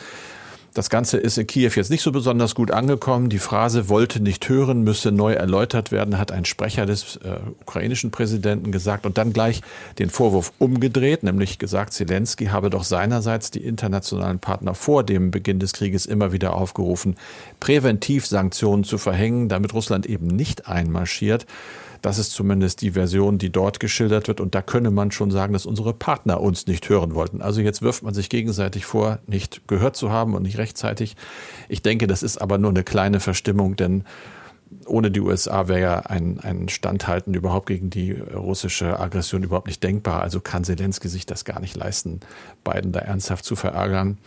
Das 0.76 0.90
Ganze 0.90 1.16
ist 1.16 1.38
in 1.38 1.46
Kiew 1.46 1.70
jetzt 1.74 1.90
nicht 1.90 2.02
so 2.02 2.12
besonders 2.12 2.54
gut 2.54 2.70
angekommen. 2.70 3.30
Die 3.30 3.38
Phrase 3.38 3.88
wollte 3.88 4.22
nicht 4.22 4.46
hören, 4.50 4.82
müsse 4.82 5.10
neu 5.10 5.32
erläutert 5.32 5.90
werden, 5.90 6.18
hat 6.18 6.32
ein 6.32 6.44
Sprecher 6.44 6.84
des 6.84 7.16
äh, 7.16 7.38
ukrainischen 7.62 8.10
Präsidenten 8.10 8.72
gesagt 8.72 9.06
und 9.06 9.16
dann 9.16 9.32
gleich 9.32 9.62
den 9.98 10.10
Vorwurf 10.10 10.52
umgedreht, 10.58 11.22
nämlich 11.22 11.58
gesagt, 11.58 11.94
Zelensky 11.94 12.48
habe 12.48 12.68
doch 12.68 12.84
seinerseits 12.84 13.50
die 13.50 13.64
internationalen 13.64 14.38
Partner 14.38 14.74
vor 14.74 15.02
dem 15.02 15.30
Beginn 15.30 15.60
des 15.60 15.72
Krieges 15.72 16.04
immer 16.04 16.32
wieder 16.32 16.54
aufgerufen, 16.54 17.16
präventiv 17.58 18.26
Sanktionen 18.26 18.84
zu 18.84 18.98
verhängen, 18.98 19.48
damit 19.48 19.72
Russland 19.72 20.04
eben 20.04 20.26
nicht 20.26 20.68
einmarschiert. 20.68 21.46
Das 22.02 22.18
ist 22.18 22.32
zumindest 22.32 22.82
die 22.82 22.92
Version, 22.92 23.38
die 23.38 23.50
dort 23.50 23.80
geschildert 23.80 24.28
wird. 24.28 24.40
Und 24.40 24.54
da 24.54 24.62
könne 24.62 24.90
man 24.90 25.10
schon 25.10 25.30
sagen, 25.30 25.52
dass 25.52 25.66
unsere 25.66 25.92
Partner 25.92 26.40
uns 26.40 26.66
nicht 26.66 26.88
hören 26.88 27.14
wollten. 27.14 27.42
Also 27.42 27.60
jetzt 27.60 27.82
wirft 27.82 28.02
man 28.02 28.14
sich 28.14 28.28
gegenseitig 28.28 28.84
vor, 28.86 29.18
nicht 29.26 29.66
gehört 29.68 29.96
zu 29.96 30.10
haben 30.10 30.34
und 30.34 30.42
nicht 30.42 30.58
rechtzeitig. 30.58 31.16
Ich 31.68 31.82
denke, 31.82 32.06
das 32.06 32.22
ist 32.22 32.38
aber 32.38 32.58
nur 32.58 32.70
eine 32.70 32.84
kleine 32.84 33.20
Verstimmung, 33.20 33.76
denn 33.76 34.04
ohne 34.86 35.10
die 35.10 35.20
USA 35.20 35.68
wäre 35.68 35.80
ja 35.80 35.98
ein, 36.00 36.40
ein 36.40 36.68
Standhalten 36.68 37.34
überhaupt 37.34 37.66
gegen 37.66 37.90
die 37.90 38.12
russische 38.12 38.98
Aggression 38.98 39.42
überhaupt 39.42 39.68
nicht 39.68 39.82
denkbar. 39.82 40.22
Also 40.22 40.40
kann 40.40 40.64
Zelensky 40.64 41.08
sich 41.08 41.26
das 41.26 41.44
gar 41.44 41.60
nicht 41.60 41.76
leisten, 41.76 42.20
Biden 42.64 42.92
da 42.92 43.00
ernsthaft 43.00 43.44
zu 43.44 43.56
verärgern. 43.56 44.18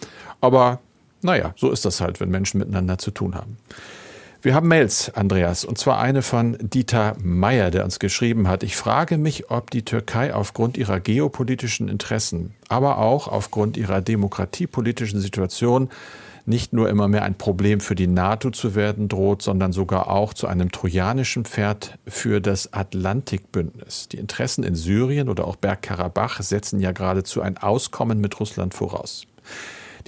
Aber 0.41 0.79
naja, 1.21 1.53
so 1.57 1.71
ist 1.71 1.85
das 1.85 1.99
halt, 1.99 2.19
wenn 2.19 2.29
Menschen 2.29 2.59
miteinander 2.59 2.97
zu 2.97 3.11
tun 3.11 3.35
haben. 3.35 3.57
Wir 4.41 4.55
haben 4.55 4.69
Mails, 4.69 5.13
Andreas, 5.15 5.65
und 5.65 5.77
zwar 5.77 5.99
eine 5.99 6.21
von 6.21 6.57
Dieter 6.61 7.17
Meyer, 7.21 7.71
der 7.71 7.83
uns 7.83 7.99
geschrieben 7.99 8.47
hat. 8.47 8.63
Ich 8.63 8.77
frage 8.77 9.17
mich, 9.17 9.51
ob 9.51 9.69
die 9.69 9.83
Türkei 9.83 10.33
aufgrund 10.33 10.77
ihrer 10.77 11.01
geopolitischen 11.01 11.89
Interessen, 11.89 12.55
aber 12.69 12.99
auch 12.99 13.27
aufgrund 13.27 13.75
ihrer 13.75 13.99
demokratiepolitischen 13.99 15.19
Situation 15.19 15.89
nicht 16.45 16.71
nur 16.71 16.87
immer 16.87 17.09
mehr 17.09 17.23
ein 17.23 17.37
Problem 17.37 17.81
für 17.81 17.95
die 17.95 18.07
NATO 18.07 18.49
zu 18.49 18.75
werden 18.75 19.09
droht, 19.09 19.41
sondern 19.41 19.73
sogar 19.73 20.09
auch 20.09 20.33
zu 20.33 20.47
einem 20.47 20.71
trojanischen 20.71 21.43
Pferd 21.43 21.97
für 22.07 22.39
das 22.39 22.71
Atlantikbündnis. 22.71 24.07
Die 24.07 24.17
Interessen 24.17 24.63
in 24.63 24.73
Syrien 24.73 25.27
oder 25.27 25.45
auch 25.45 25.57
Bergkarabach 25.57 26.41
setzen 26.41 26.79
ja 26.79 26.93
geradezu 26.93 27.41
ein 27.41 27.57
Auskommen 27.57 28.21
mit 28.21 28.39
Russland 28.39 28.73
voraus. 28.73 29.27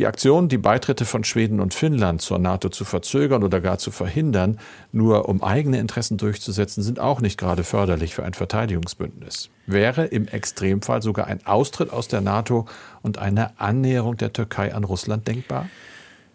Die 0.01 0.07
Aktion, 0.07 0.49
die 0.49 0.57
Beitritte 0.57 1.05
von 1.05 1.23
Schweden 1.23 1.59
und 1.59 1.75
Finnland 1.75 2.23
zur 2.23 2.39
NATO 2.39 2.69
zu 2.69 2.85
verzögern 2.85 3.43
oder 3.43 3.61
gar 3.61 3.77
zu 3.77 3.91
verhindern, 3.91 4.57
nur 4.91 5.29
um 5.29 5.43
eigene 5.43 5.77
Interessen 5.77 6.17
durchzusetzen, 6.17 6.81
sind 6.81 6.99
auch 6.99 7.21
nicht 7.21 7.39
gerade 7.39 7.63
förderlich 7.63 8.15
für 8.15 8.23
ein 8.23 8.33
Verteidigungsbündnis. 8.33 9.51
Wäre 9.67 10.05
im 10.05 10.27
Extremfall 10.27 11.03
sogar 11.03 11.27
ein 11.27 11.45
Austritt 11.45 11.93
aus 11.93 12.07
der 12.07 12.21
NATO 12.21 12.65
und 13.03 13.19
eine 13.19 13.59
Annäherung 13.59 14.17
der 14.17 14.33
Türkei 14.33 14.73
an 14.73 14.85
Russland 14.85 15.27
denkbar? 15.27 15.69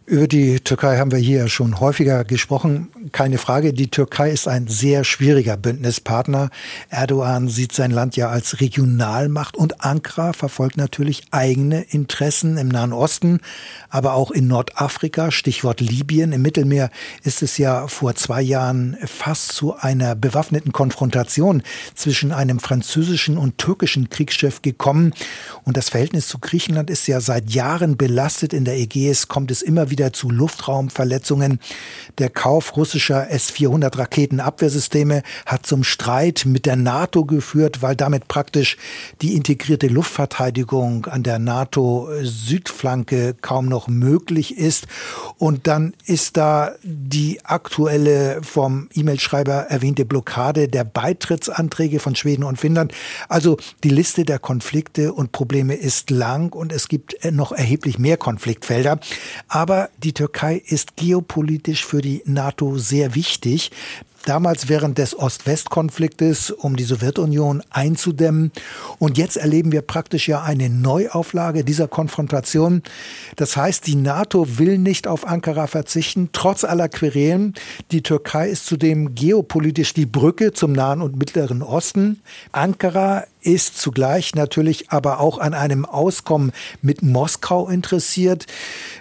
Über 0.08 0.28
die 0.28 0.60
Türkei 0.60 0.98
haben 0.98 1.10
wir 1.10 1.18
hier 1.18 1.48
schon 1.48 1.80
häufiger 1.80 2.22
gesprochen. 2.22 2.90
Keine 3.10 3.38
Frage, 3.38 3.72
die 3.72 3.88
Türkei 3.88 4.30
ist 4.30 4.46
ein 4.46 4.68
sehr 4.68 5.02
schwieriger 5.02 5.56
Bündnispartner. 5.56 6.50
Erdogan 6.90 7.48
sieht 7.48 7.72
sein 7.72 7.90
Land 7.90 8.14
ja 8.14 8.28
als 8.28 8.60
Regionalmacht 8.60 9.56
und 9.56 9.84
Ankara 9.84 10.32
verfolgt 10.32 10.76
natürlich 10.76 11.24
eigene 11.32 11.82
Interessen 11.82 12.56
im 12.56 12.68
Nahen 12.68 12.92
Osten, 12.92 13.40
aber 13.88 14.14
auch 14.14 14.30
in 14.30 14.46
Nordafrika, 14.46 15.32
Stichwort 15.32 15.80
Libyen. 15.80 16.30
Im 16.30 16.42
Mittelmeer 16.42 16.90
ist 17.24 17.42
es 17.42 17.58
ja 17.58 17.88
vor 17.88 18.14
zwei 18.14 18.42
Jahren 18.42 18.96
fast 19.06 19.54
zu 19.54 19.74
einer 19.74 20.14
bewaffneten 20.14 20.70
Konfrontation 20.70 21.64
zwischen 21.96 22.30
einem 22.30 22.60
französischen 22.60 23.36
und 23.38 23.58
türkischen 23.58 24.08
Kriegsschiff 24.08 24.62
gekommen. 24.62 25.14
Und 25.64 25.76
das 25.76 25.88
Verhältnis 25.88 26.28
zu 26.28 26.38
Griechenland 26.38 26.90
ist 26.90 27.08
ja 27.08 27.20
seit 27.20 27.50
Jahren 27.50 27.96
belastet. 27.96 28.52
In 28.52 28.64
der 28.64 28.78
Ägäis 28.78 29.26
kommt 29.26 29.50
es 29.50 29.62
immer 29.62 29.90
wieder 29.90 29.95
wieder 29.96 30.12
zu 30.12 30.30
Luftraumverletzungen. 30.30 31.58
Der 32.18 32.28
Kauf 32.28 32.76
russischer 32.76 33.30
S-400 33.30 33.96
Raketenabwehrsysteme 33.96 35.22
hat 35.46 35.64
zum 35.64 35.84
Streit 35.84 36.44
mit 36.44 36.66
der 36.66 36.76
NATO 36.76 37.24
geführt, 37.24 37.80
weil 37.80 37.96
damit 37.96 38.28
praktisch 38.28 38.76
die 39.22 39.34
integrierte 39.34 39.86
Luftverteidigung 39.86 41.06
an 41.06 41.22
der 41.22 41.38
NATO-Südflanke 41.38 43.34
kaum 43.40 43.66
noch 43.66 43.88
möglich 43.88 44.58
ist. 44.58 44.86
Und 45.38 45.66
dann 45.66 45.94
ist 46.04 46.36
da 46.36 46.72
die 46.82 47.44
aktuelle 47.44 48.42
vom 48.42 48.88
E-Mail-Schreiber 48.94 49.66
erwähnte 49.68 50.04
Blockade 50.04 50.68
der 50.68 50.84
Beitrittsanträge 50.84 52.00
von 52.00 52.14
Schweden 52.14 52.44
und 52.44 52.58
Finnland. 52.58 52.92
Also 53.28 53.56
die 53.82 53.90
Liste 53.90 54.24
der 54.24 54.38
Konflikte 54.38 55.12
und 55.12 55.32
Probleme 55.32 55.74
ist 55.74 56.10
lang 56.10 56.54
und 56.54 56.72
es 56.72 56.88
gibt 56.88 57.16
noch 57.32 57.52
erheblich 57.52 57.98
mehr 57.98 58.16
Konfliktfelder. 58.16 58.98
Aber 59.48 59.85
die 60.02 60.12
Türkei 60.12 60.62
ist 60.64 60.96
geopolitisch 60.96 61.84
für 61.84 62.00
die 62.00 62.22
NATO 62.24 62.78
sehr 62.78 63.14
wichtig 63.14 63.70
damals 64.26 64.68
während 64.68 64.98
des 64.98 65.18
Ost-West-Konfliktes, 65.18 66.50
um 66.50 66.76
die 66.76 66.84
Sowjetunion 66.84 67.62
einzudämmen. 67.70 68.52
Und 68.98 69.18
jetzt 69.18 69.36
erleben 69.36 69.72
wir 69.72 69.82
praktisch 69.82 70.28
ja 70.28 70.42
eine 70.42 70.68
Neuauflage 70.68 71.64
dieser 71.64 71.88
Konfrontation. 71.88 72.82
Das 73.36 73.56
heißt, 73.56 73.86
die 73.86 73.94
NATO 73.94 74.58
will 74.58 74.78
nicht 74.78 75.06
auf 75.06 75.26
Ankara 75.26 75.66
verzichten, 75.66 76.30
trotz 76.32 76.64
aller 76.64 76.88
Querelen. 76.88 77.54
Die 77.92 78.02
Türkei 78.02 78.48
ist 78.48 78.66
zudem 78.66 79.14
geopolitisch 79.14 79.94
die 79.94 80.06
Brücke 80.06 80.52
zum 80.52 80.72
Nahen 80.72 81.02
und 81.02 81.16
Mittleren 81.16 81.62
Osten. 81.62 82.20
Ankara 82.52 83.24
ist 83.46 83.78
zugleich 83.78 84.34
natürlich 84.34 84.90
aber 84.90 85.20
auch 85.20 85.38
an 85.38 85.54
einem 85.54 85.84
Auskommen 85.84 86.52
mit 86.82 87.02
Moskau 87.02 87.68
interessiert, 87.68 88.46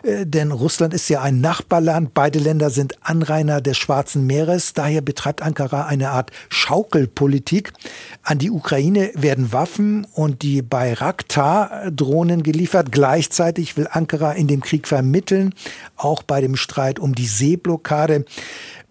äh, 0.03 0.25
denn 0.25 0.51
Russland 0.51 0.93
ist 0.93 1.09
ja 1.09 1.21
ein 1.21 1.41
Nachbarland. 1.41 2.13
Beide 2.13 2.37
Länder 2.37 2.69
sind 2.69 2.93
Anrainer 3.01 3.59
des 3.59 3.77
Schwarzen 3.77 4.27
Meeres. 4.27 4.73
Daher 4.73 5.01
betreibt 5.01 5.41
Ankara 5.41 5.87
eine 5.87 6.11
Art 6.11 6.31
Schaukelpolitik. 6.49 7.73
An 8.21 8.37
die 8.37 8.51
Ukraine 8.51 9.09
werden 9.15 9.51
Waffen 9.51 10.05
und 10.13 10.43
die 10.43 10.61
Bayraktar-Drohnen 10.61 12.43
geliefert. 12.43 12.91
Gleichzeitig 12.91 13.77
will 13.77 13.87
Ankara 13.89 14.33
in 14.33 14.47
dem 14.47 14.61
Krieg 14.61 14.87
vermitteln, 14.87 15.55
auch 15.97 16.21
bei 16.21 16.39
dem 16.39 16.55
Streit 16.55 16.99
um 16.99 17.15
die 17.15 17.27
Seeblockade 17.27 18.25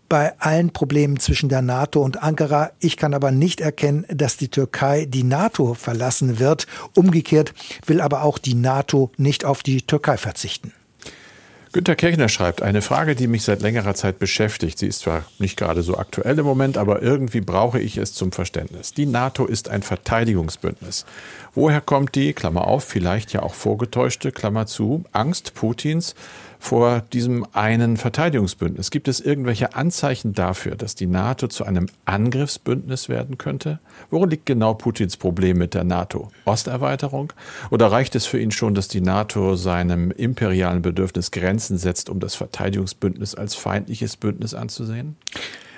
bei 0.08 0.38
allen 0.38 0.72
Problemen 0.72 1.18
zwischen 1.18 1.48
der 1.48 1.62
NATO 1.62 2.02
und 2.02 2.22
Ankara. 2.22 2.70
Ich 2.80 2.96
kann 2.96 3.14
aber 3.14 3.30
nicht 3.30 3.60
erkennen, 3.60 4.06
dass 4.08 4.36
die 4.36 4.48
Türkei 4.48 5.06
die 5.06 5.24
NATO 5.24 5.74
verlassen 5.74 6.38
wird. 6.38 6.66
Umgekehrt 6.94 7.54
will 7.86 8.00
aber 8.00 8.22
auch 8.22 8.38
die 8.38 8.54
NATO 8.54 9.10
nicht 9.16 9.44
auf 9.44 9.62
die 9.62 9.82
Türkei 9.82 10.16
verzichten. 10.16 10.72
Günter 11.74 11.96
Kirchner 11.96 12.28
schreibt, 12.28 12.62
eine 12.62 12.82
Frage, 12.82 13.16
die 13.16 13.26
mich 13.26 13.42
seit 13.42 13.60
längerer 13.60 13.96
Zeit 13.96 14.20
beschäftigt. 14.20 14.78
Sie 14.78 14.86
ist 14.86 15.00
zwar 15.00 15.24
nicht 15.40 15.56
gerade 15.56 15.82
so 15.82 15.98
aktuell 15.98 16.38
im 16.38 16.46
Moment, 16.46 16.78
aber 16.78 17.02
irgendwie 17.02 17.40
brauche 17.40 17.80
ich 17.80 17.96
es 17.96 18.14
zum 18.14 18.30
Verständnis. 18.30 18.92
Die 18.92 19.06
NATO 19.06 19.44
ist 19.44 19.68
ein 19.68 19.82
Verteidigungsbündnis. 19.82 21.04
Woher 21.52 21.80
kommt 21.80 22.14
die, 22.14 22.32
Klammer 22.32 22.68
auf, 22.68 22.84
vielleicht 22.84 23.32
ja 23.32 23.42
auch 23.42 23.54
vorgetäuschte, 23.54 24.30
Klammer 24.30 24.66
zu, 24.66 25.02
Angst 25.10 25.54
Putins 25.54 26.14
vor 26.64 27.02
diesem 27.12 27.46
einen 27.52 27.98
Verteidigungsbündnis? 27.98 28.90
Gibt 28.90 29.06
es 29.06 29.20
irgendwelche 29.20 29.74
Anzeichen 29.74 30.32
dafür, 30.32 30.76
dass 30.76 30.94
die 30.94 31.06
NATO 31.06 31.46
zu 31.46 31.64
einem 31.64 31.86
Angriffsbündnis 32.06 33.10
werden 33.10 33.36
könnte? 33.36 33.80
Worin 34.10 34.30
liegt 34.30 34.46
genau 34.46 34.72
Putins 34.72 35.18
Problem 35.18 35.58
mit 35.58 35.74
der 35.74 35.84
NATO? 35.84 36.30
Osterweiterung? 36.46 37.34
Oder 37.70 37.92
reicht 37.92 38.14
es 38.14 38.24
für 38.24 38.40
ihn 38.40 38.50
schon, 38.50 38.74
dass 38.74 38.88
die 38.88 39.02
NATO 39.02 39.56
seinem 39.56 40.10
imperialen 40.10 40.80
Bedürfnis 40.80 41.30
Grenzen 41.30 41.76
setzt, 41.76 42.08
um 42.08 42.18
das 42.18 42.34
Verteidigungsbündnis 42.34 43.34
als 43.34 43.54
feindliches 43.54 44.16
Bündnis 44.16 44.54
anzusehen? 44.54 45.16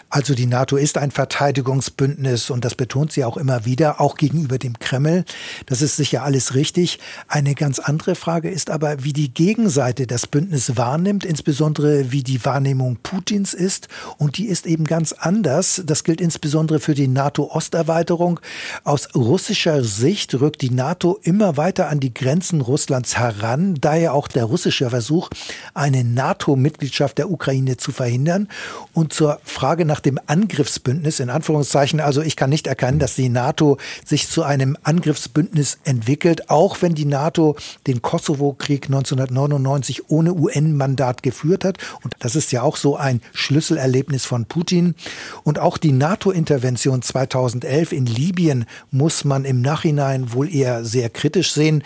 Also 0.09 0.35
die 0.35 0.47
NATO 0.47 0.77
ist 0.77 0.99
ein 0.99 1.11
Verteidigungsbündnis 1.11 2.51
und 2.51 2.65
das 2.65 2.77
betont 2.77 3.11
sie 3.11 3.25
auch 3.25 3.37
immer 3.37 3.65
wieder, 3.65 4.01
auch 4.01 4.17
gegenüber 4.17 4.57
dem 4.57 4.79
Kreml. 4.79 5.25
Das 5.67 5.83
ist 5.83 5.97
sicher 5.97 6.23
alles 6.23 6.55
richtig. 6.55 7.01
Eine 7.27 7.55
ganz 7.55 7.81
andere 7.81 8.15
Frage 8.15 8.49
ist 8.49 8.71
aber, 8.71 9.03
wie 9.03 9.13
die 9.13 9.35
Gegenseite 9.35 10.07
das 10.07 10.29
Bündnis 10.29 10.77
wahrnimmt, 10.77 11.25
insbesondere 11.25 12.13
wie 12.13 12.23
die 12.23 12.45
Wahrnehmung 12.45 12.99
Putins 13.03 13.53
ist. 13.53 13.89
Und 14.17 14.39
die 14.39 14.47
ist 14.47 14.67
eben 14.67 14.85
ganz 14.85 15.13
anders. 15.13 15.83
Das 15.85 16.05
gilt 16.05 16.21
insbesondere 16.21 16.79
für 16.79 16.95
die 16.95 17.09
NATO-Osterweiterung. 17.09 18.39
Aus 18.85 19.09
russischer 19.17 19.83
Sicht 19.83 20.35
rückt 20.41 20.63
die 20.63 20.71
NATO 20.71 21.19
immer 21.23 21.57
weiter 21.57 21.89
an 21.89 21.99
die 21.99 22.15
Grenzen 22.15 22.61
Russlands 22.61 23.19
heran. 23.19 23.75
Daher 23.81 24.15
auch 24.15 24.29
der 24.29 24.45
russische 24.45 24.89
Versuch, 24.89 25.31
eine 25.75 26.05
NATO-Mitgliedschaft 26.05 27.19
der 27.19 27.31
Ukraine 27.31 27.77
zu 27.77 27.91
verhindern. 27.91 28.49
Und 28.93 29.13
zur 29.13 29.41
Frage 29.43 29.85
nach 29.85 29.96
nach 29.97 30.01
dem 30.01 30.21
Angriffsbündnis, 30.27 31.21
in 31.21 31.31
Anführungszeichen. 31.31 32.01
Also 32.01 32.21
ich 32.21 32.37
kann 32.37 32.51
nicht 32.51 32.67
erkennen, 32.67 32.99
dass 32.99 33.15
die 33.15 33.31
NATO 33.31 33.79
sich 34.05 34.29
zu 34.29 34.43
einem 34.43 34.77
Angriffsbündnis 34.83 35.79
entwickelt, 35.85 36.51
auch 36.51 36.83
wenn 36.83 36.95
die 36.95 37.07
NATO 37.07 37.57
den 37.87 38.03
Kosovo-Krieg 38.03 38.89
1999 38.89 40.11
ohne 40.11 40.35
UN-Mandat 40.35 41.23
geführt 41.23 41.65
hat. 41.65 41.79
Und 42.05 42.15
das 42.19 42.37
ist 42.37 42.53
ja 42.53 42.61
auch 42.61 42.77
so 42.77 42.97
ein 42.97 43.23
Schlüsselerlebnis 43.33 44.27
von 44.27 44.45
Putin. 44.45 44.97
Und 45.45 45.59
auch 45.61 45.79
die 45.79 45.93
NATO-Intervention 45.93 47.01
2011 47.01 47.93
in 47.93 48.05
Libyen 48.05 48.67
muss 48.91 49.25
man 49.25 49.47
im 49.47 49.63
Nachhinein 49.63 50.35
wohl 50.35 50.55
eher 50.55 50.85
sehr 50.85 51.09
kritisch 51.09 51.53
sehen. 51.53 51.83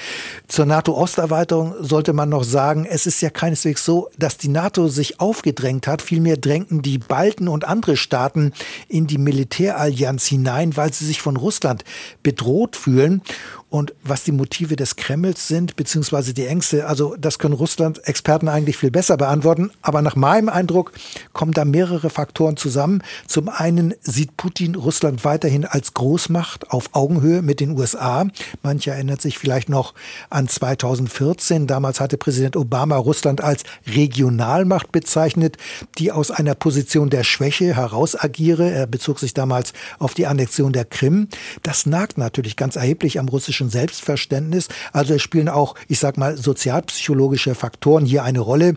Zur 0.48 0.66
NATO-Osterweiterung 0.66 1.74
sollte 1.78 2.12
man 2.12 2.28
noch 2.28 2.42
sagen, 2.42 2.86
es 2.90 3.06
ist 3.06 3.20
ja 3.20 3.30
keineswegs 3.30 3.84
so, 3.84 4.08
dass 4.18 4.36
die 4.36 4.48
NATO 4.48 4.88
sich 4.88 5.20
aufgedrängt 5.20 5.86
hat. 5.86 6.02
Vielmehr 6.02 6.36
drängten 6.36 6.82
die 6.82 6.98
Balten 6.98 7.46
und 7.46 7.68
andere 7.68 7.99
Staaten 8.00 8.52
in 8.88 9.06
die 9.06 9.18
Militärallianz 9.18 10.26
hinein, 10.26 10.76
weil 10.76 10.92
sie 10.92 11.06
sich 11.06 11.20
von 11.20 11.36
Russland 11.36 11.84
bedroht 12.22 12.76
fühlen. 12.76 13.22
Und 13.70 13.94
was 14.02 14.24
die 14.24 14.32
Motive 14.32 14.74
des 14.74 14.96
Kremls 14.96 15.46
sind, 15.46 15.76
beziehungsweise 15.76 16.34
die 16.34 16.44
Ängste, 16.44 16.88
also 16.88 17.14
das 17.16 17.38
können 17.38 17.54
Russland-Experten 17.54 18.48
eigentlich 18.48 18.76
viel 18.76 18.90
besser 18.90 19.16
beantworten. 19.16 19.70
Aber 19.80 20.02
nach 20.02 20.16
meinem 20.16 20.48
Eindruck 20.48 20.92
kommen 21.32 21.52
da 21.52 21.64
mehrere 21.64 22.10
Faktoren 22.10 22.56
zusammen. 22.56 23.02
Zum 23.28 23.48
einen 23.48 23.94
sieht 24.00 24.36
Putin 24.36 24.74
Russland 24.74 25.24
weiterhin 25.24 25.64
als 25.64 25.94
Großmacht 25.94 26.72
auf 26.72 26.90
Augenhöhe 26.92 27.42
mit 27.42 27.60
den 27.60 27.78
USA. 27.78 28.26
Manche 28.64 28.90
erinnert 28.90 29.22
sich 29.22 29.38
vielleicht 29.38 29.68
noch 29.68 29.94
an 30.30 30.48
2014. 30.48 31.68
Damals 31.68 32.00
hatte 32.00 32.16
Präsident 32.16 32.56
Obama 32.56 32.96
Russland 32.96 33.40
als 33.40 33.62
Regionalmacht 33.86 34.90
bezeichnet, 34.90 35.58
die 35.96 36.10
aus 36.10 36.32
einer 36.32 36.56
Position 36.56 37.08
der 37.08 37.22
Schwäche 37.22 37.76
heraus 37.76 38.20
agiere. 38.20 38.68
Er 38.68 38.88
bezog 38.88 39.20
sich 39.20 39.32
damals 39.32 39.74
auf 40.00 40.14
die 40.14 40.26
Annexion 40.26 40.72
der 40.72 40.86
Krim. 40.86 41.28
Das 41.62 41.86
nagt 41.86 42.18
natürlich 42.18 42.56
ganz 42.56 42.74
erheblich 42.74 43.20
am 43.20 43.28
russischen 43.28 43.59
europäischen 43.60 43.70
Selbstverständnis. 43.70 44.68
Also 44.92 45.14
es 45.14 45.22
spielen 45.22 45.48
auch, 45.48 45.74
ich 45.88 45.98
sag 45.98 46.16
mal, 46.16 46.36
sozialpsychologische 46.36 47.54
Faktoren 47.54 48.04
hier 48.04 48.22
eine 48.24 48.40
Rolle. 48.40 48.74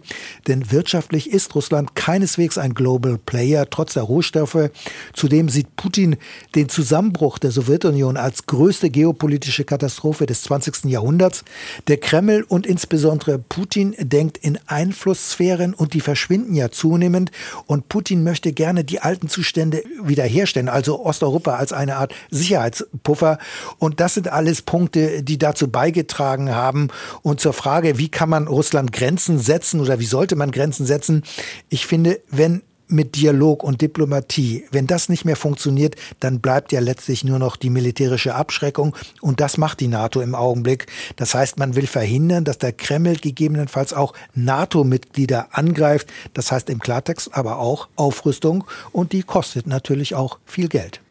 Denn 0.48 0.72
wirtschaftlich 0.72 1.30
ist 1.30 1.56
Russland 1.56 1.96
keineswegs 1.96 2.58
ein 2.58 2.74
Global 2.74 3.18
Player, 3.18 3.70
trotz 3.70 3.94
der 3.94 4.04
Rohstoffe. 4.04 4.70
Zudem 5.14 5.50
sieht 5.50 5.76
Putin 5.76 6.18
den 6.56 6.70
Zusammenbruch 6.70 7.40
der 7.40 7.52
Sowjetunion 7.52 8.18
als 8.18 8.46
größte 8.46 8.90
geopolitische 8.90 9.64
Katastrophe 9.64 10.26
des 10.26 10.44
20. 10.44 10.86
Jahrhunderts. 10.86 11.44
Der 11.88 11.98
Kreml 11.98 12.44
und 12.48 12.66
insbesondere 12.66 13.40
Putin 13.40 13.96
denkt 14.00 14.38
in 14.38 14.60
Einflusssphären 14.68 15.74
und 15.74 15.94
die 15.94 16.02
verschwinden 16.02 16.56
ja 16.56 16.70
zunehmend. 16.70 17.32
Und 17.68 17.90
Putin 17.90 18.24
möchte 18.24 18.54
gerne 18.54 18.84
die 18.84 19.00
alten 19.00 19.30
Zustände 19.30 19.84
wiederherstellen, 20.02 20.70
also 20.70 21.04
Osteuropa 21.06 21.56
als 21.56 21.74
eine 21.74 21.98
Art 21.98 22.14
Sicherheitspuffer. 22.32 23.38
Und 23.80 24.00
das 24.00 24.16
sind 24.16 24.28
alles 24.34 24.62
Punkte, 24.74 25.22
die 25.22 25.38
dazu 25.38 25.68
beigetragen 25.68 26.56
haben. 26.56 26.88
Und 27.22 27.40
zur 27.40 27.54
Frage, 27.54 28.00
wie 28.00 28.10
kann 28.10 28.28
man 28.28 28.48
Russland 28.48 28.92
Grenzen 28.92 29.38
setzen 29.38 29.80
oder 29.80 30.00
wie 30.00 30.06
sollte 30.06 30.36
man 30.36 30.50
Grenzen 30.50 30.88
setzen? 30.88 31.22
Ich 31.70 31.86
finde, 31.86 32.20
wenn 32.32 32.64
mit 32.88 33.16
Dialog 33.16 33.64
und 33.64 33.82
Diplomatie. 33.82 34.66
Wenn 34.72 34.88
das 34.88 35.10
nicht 35.10 35.26
mehr 35.26 35.36
funktioniert, 35.36 35.96
dann 36.20 36.40
bleibt 36.40 36.72
ja 36.72 36.80
letztlich 36.80 37.24
nur 37.24 37.38
noch 37.38 37.56
die 37.56 37.70
militärische 37.70 38.34
Abschreckung 38.34 38.96
und 39.22 39.42
das 39.42 39.60
macht 39.60 39.80
die 39.80 39.88
NATO 39.88 40.22
im 40.22 40.34
Augenblick. 40.34 40.88
Das 41.18 41.36
heißt, 41.36 41.60
man 41.60 41.76
will 41.76 41.86
verhindern, 41.86 42.44
dass 42.44 42.58
der 42.58 42.74
Kreml 42.74 43.18
gegebenenfalls 43.18 43.94
auch 43.94 44.14
NATO-Mitglieder 44.34 45.50
angreift. 45.52 46.08
Das 46.34 46.52
heißt 46.52 46.72
im 46.72 46.80
Klartext 46.80 47.30
aber 47.36 47.60
auch 47.60 47.90
Aufrüstung 47.96 48.64
und 48.92 49.12
die 49.12 49.22
kostet 49.22 49.68
natürlich 49.68 50.16
auch 50.16 50.40
viel 50.46 50.68
Geld. 50.68 51.03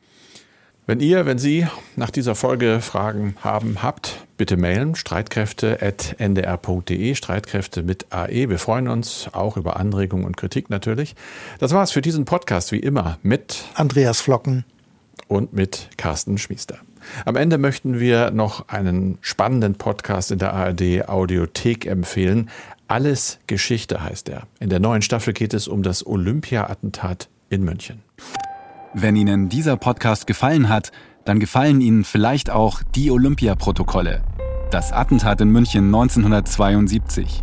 Wenn 0.84 0.98
ihr, 0.98 1.26
wenn 1.26 1.38
Sie 1.38 1.64
nach 1.94 2.10
dieser 2.10 2.34
Folge 2.34 2.80
Fragen 2.80 3.36
haben, 3.40 3.84
habt, 3.84 4.26
bitte 4.36 4.56
mailen 4.56 4.96
streitkräfte.ndr.de, 4.96 7.14
Streitkräfte 7.14 7.84
mit 7.84 8.06
AE. 8.10 8.48
Wir 8.48 8.58
freuen 8.58 8.88
uns 8.88 9.28
auch 9.32 9.56
über 9.56 9.76
Anregungen 9.76 10.24
und 10.24 10.36
Kritik 10.36 10.70
natürlich. 10.70 11.14
Das 11.60 11.72
war's 11.72 11.92
für 11.92 12.02
diesen 12.02 12.24
Podcast 12.24 12.72
wie 12.72 12.80
immer 12.80 13.20
mit 13.22 13.62
Andreas 13.74 14.20
Flocken 14.20 14.64
und 15.28 15.52
mit 15.52 15.88
Carsten 15.98 16.36
Schmiester. 16.36 16.78
Am 17.26 17.36
Ende 17.36 17.58
möchten 17.58 18.00
wir 18.00 18.32
noch 18.32 18.66
einen 18.68 19.18
spannenden 19.20 19.76
Podcast 19.76 20.32
in 20.32 20.40
der 20.40 20.52
ARD 20.52 21.08
Audiothek 21.08 21.86
empfehlen. 21.86 22.50
Alles 22.88 23.38
Geschichte 23.46 24.02
heißt 24.02 24.28
er. 24.28 24.48
In 24.58 24.68
der 24.68 24.80
neuen 24.80 25.02
Staffel 25.02 25.32
geht 25.32 25.54
es 25.54 25.68
um 25.68 25.84
das 25.84 26.04
Olympia-Attentat 26.04 27.28
in 27.50 27.62
München. 27.62 28.02
Wenn 28.94 29.16
Ihnen 29.16 29.48
dieser 29.48 29.78
Podcast 29.78 30.26
gefallen 30.26 30.68
hat, 30.68 30.92
dann 31.24 31.40
gefallen 31.40 31.80
Ihnen 31.80 32.04
vielleicht 32.04 32.50
auch 32.50 32.82
die 32.94 33.10
Olympia-Protokolle. 33.10 34.22
Das 34.70 34.92
Attentat 34.92 35.40
in 35.40 35.48
München 35.48 35.86
1972. 35.86 37.42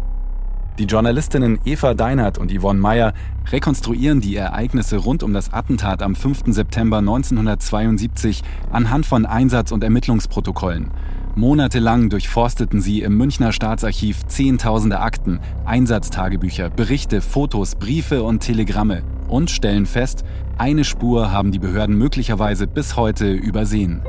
Die 0.78 0.84
Journalistinnen 0.84 1.58
Eva 1.66 1.96
Deinert 1.96 2.38
und 2.38 2.52
Yvonne 2.56 2.80
Meyer 2.80 3.14
rekonstruieren 3.52 4.22
die 4.22 4.36
Ereignisse 4.36 4.98
rund 4.98 5.24
um 5.24 5.34
das 5.34 5.52
Attentat 5.52 6.04
am 6.04 6.14
5. 6.14 6.54
September 6.54 7.00
1972 7.00 8.44
anhand 8.72 9.08
von 9.08 9.26
Einsatz- 9.26 9.72
und 9.72 9.84
Ermittlungsprotokollen. 9.84 10.92
Monatelang 11.34 12.12
durchforsteten 12.12 12.80
sie 12.80 13.02
im 13.02 13.18
Münchner 13.18 13.54
Staatsarchiv 13.54 14.28
Zehntausende 14.28 15.00
Akten, 15.00 15.40
Einsatztagebücher, 15.66 16.70
Berichte, 16.70 17.22
Fotos, 17.22 17.74
Briefe 17.74 18.22
und 18.22 18.42
Telegramme 18.42 19.02
und 19.30 19.50
stellen 19.50 19.86
fest, 19.86 20.24
eine 20.58 20.84
Spur 20.84 21.32
haben 21.32 21.52
die 21.52 21.60
Behörden 21.60 21.98
möglicherweise 21.98 22.68
bis 22.68 22.96
heute 22.96 23.32
übersehen. 23.32 24.02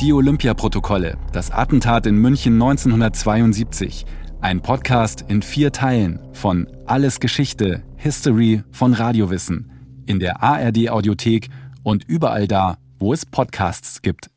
Die 0.00 0.12
Olympiaprotokolle, 0.12 1.16
das 1.32 1.52
Attentat 1.52 2.06
in 2.06 2.16
München 2.16 2.54
1972, 2.54 4.04
ein 4.40 4.60
Podcast 4.60 5.24
in 5.28 5.42
vier 5.42 5.70
Teilen 5.70 6.18
von 6.32 6.66
Alles 6.86 7.20
Geschichte, 7.20 7.84
History 7.96 8.64
von 8.72 8.94
Radiowissen, 8.94 9.70
in 10.06 10.18
der 10.18 10.42
ARD 10.42 10.90
Audiothek 10.90 11.50
und 11.84 12.02
überall 12.08 12.48
da, 12.48 12.78
wo 12.98 13.12
es 13.12 13.24
Podcasts 13.24 14.02
gibt. 14.02 14.31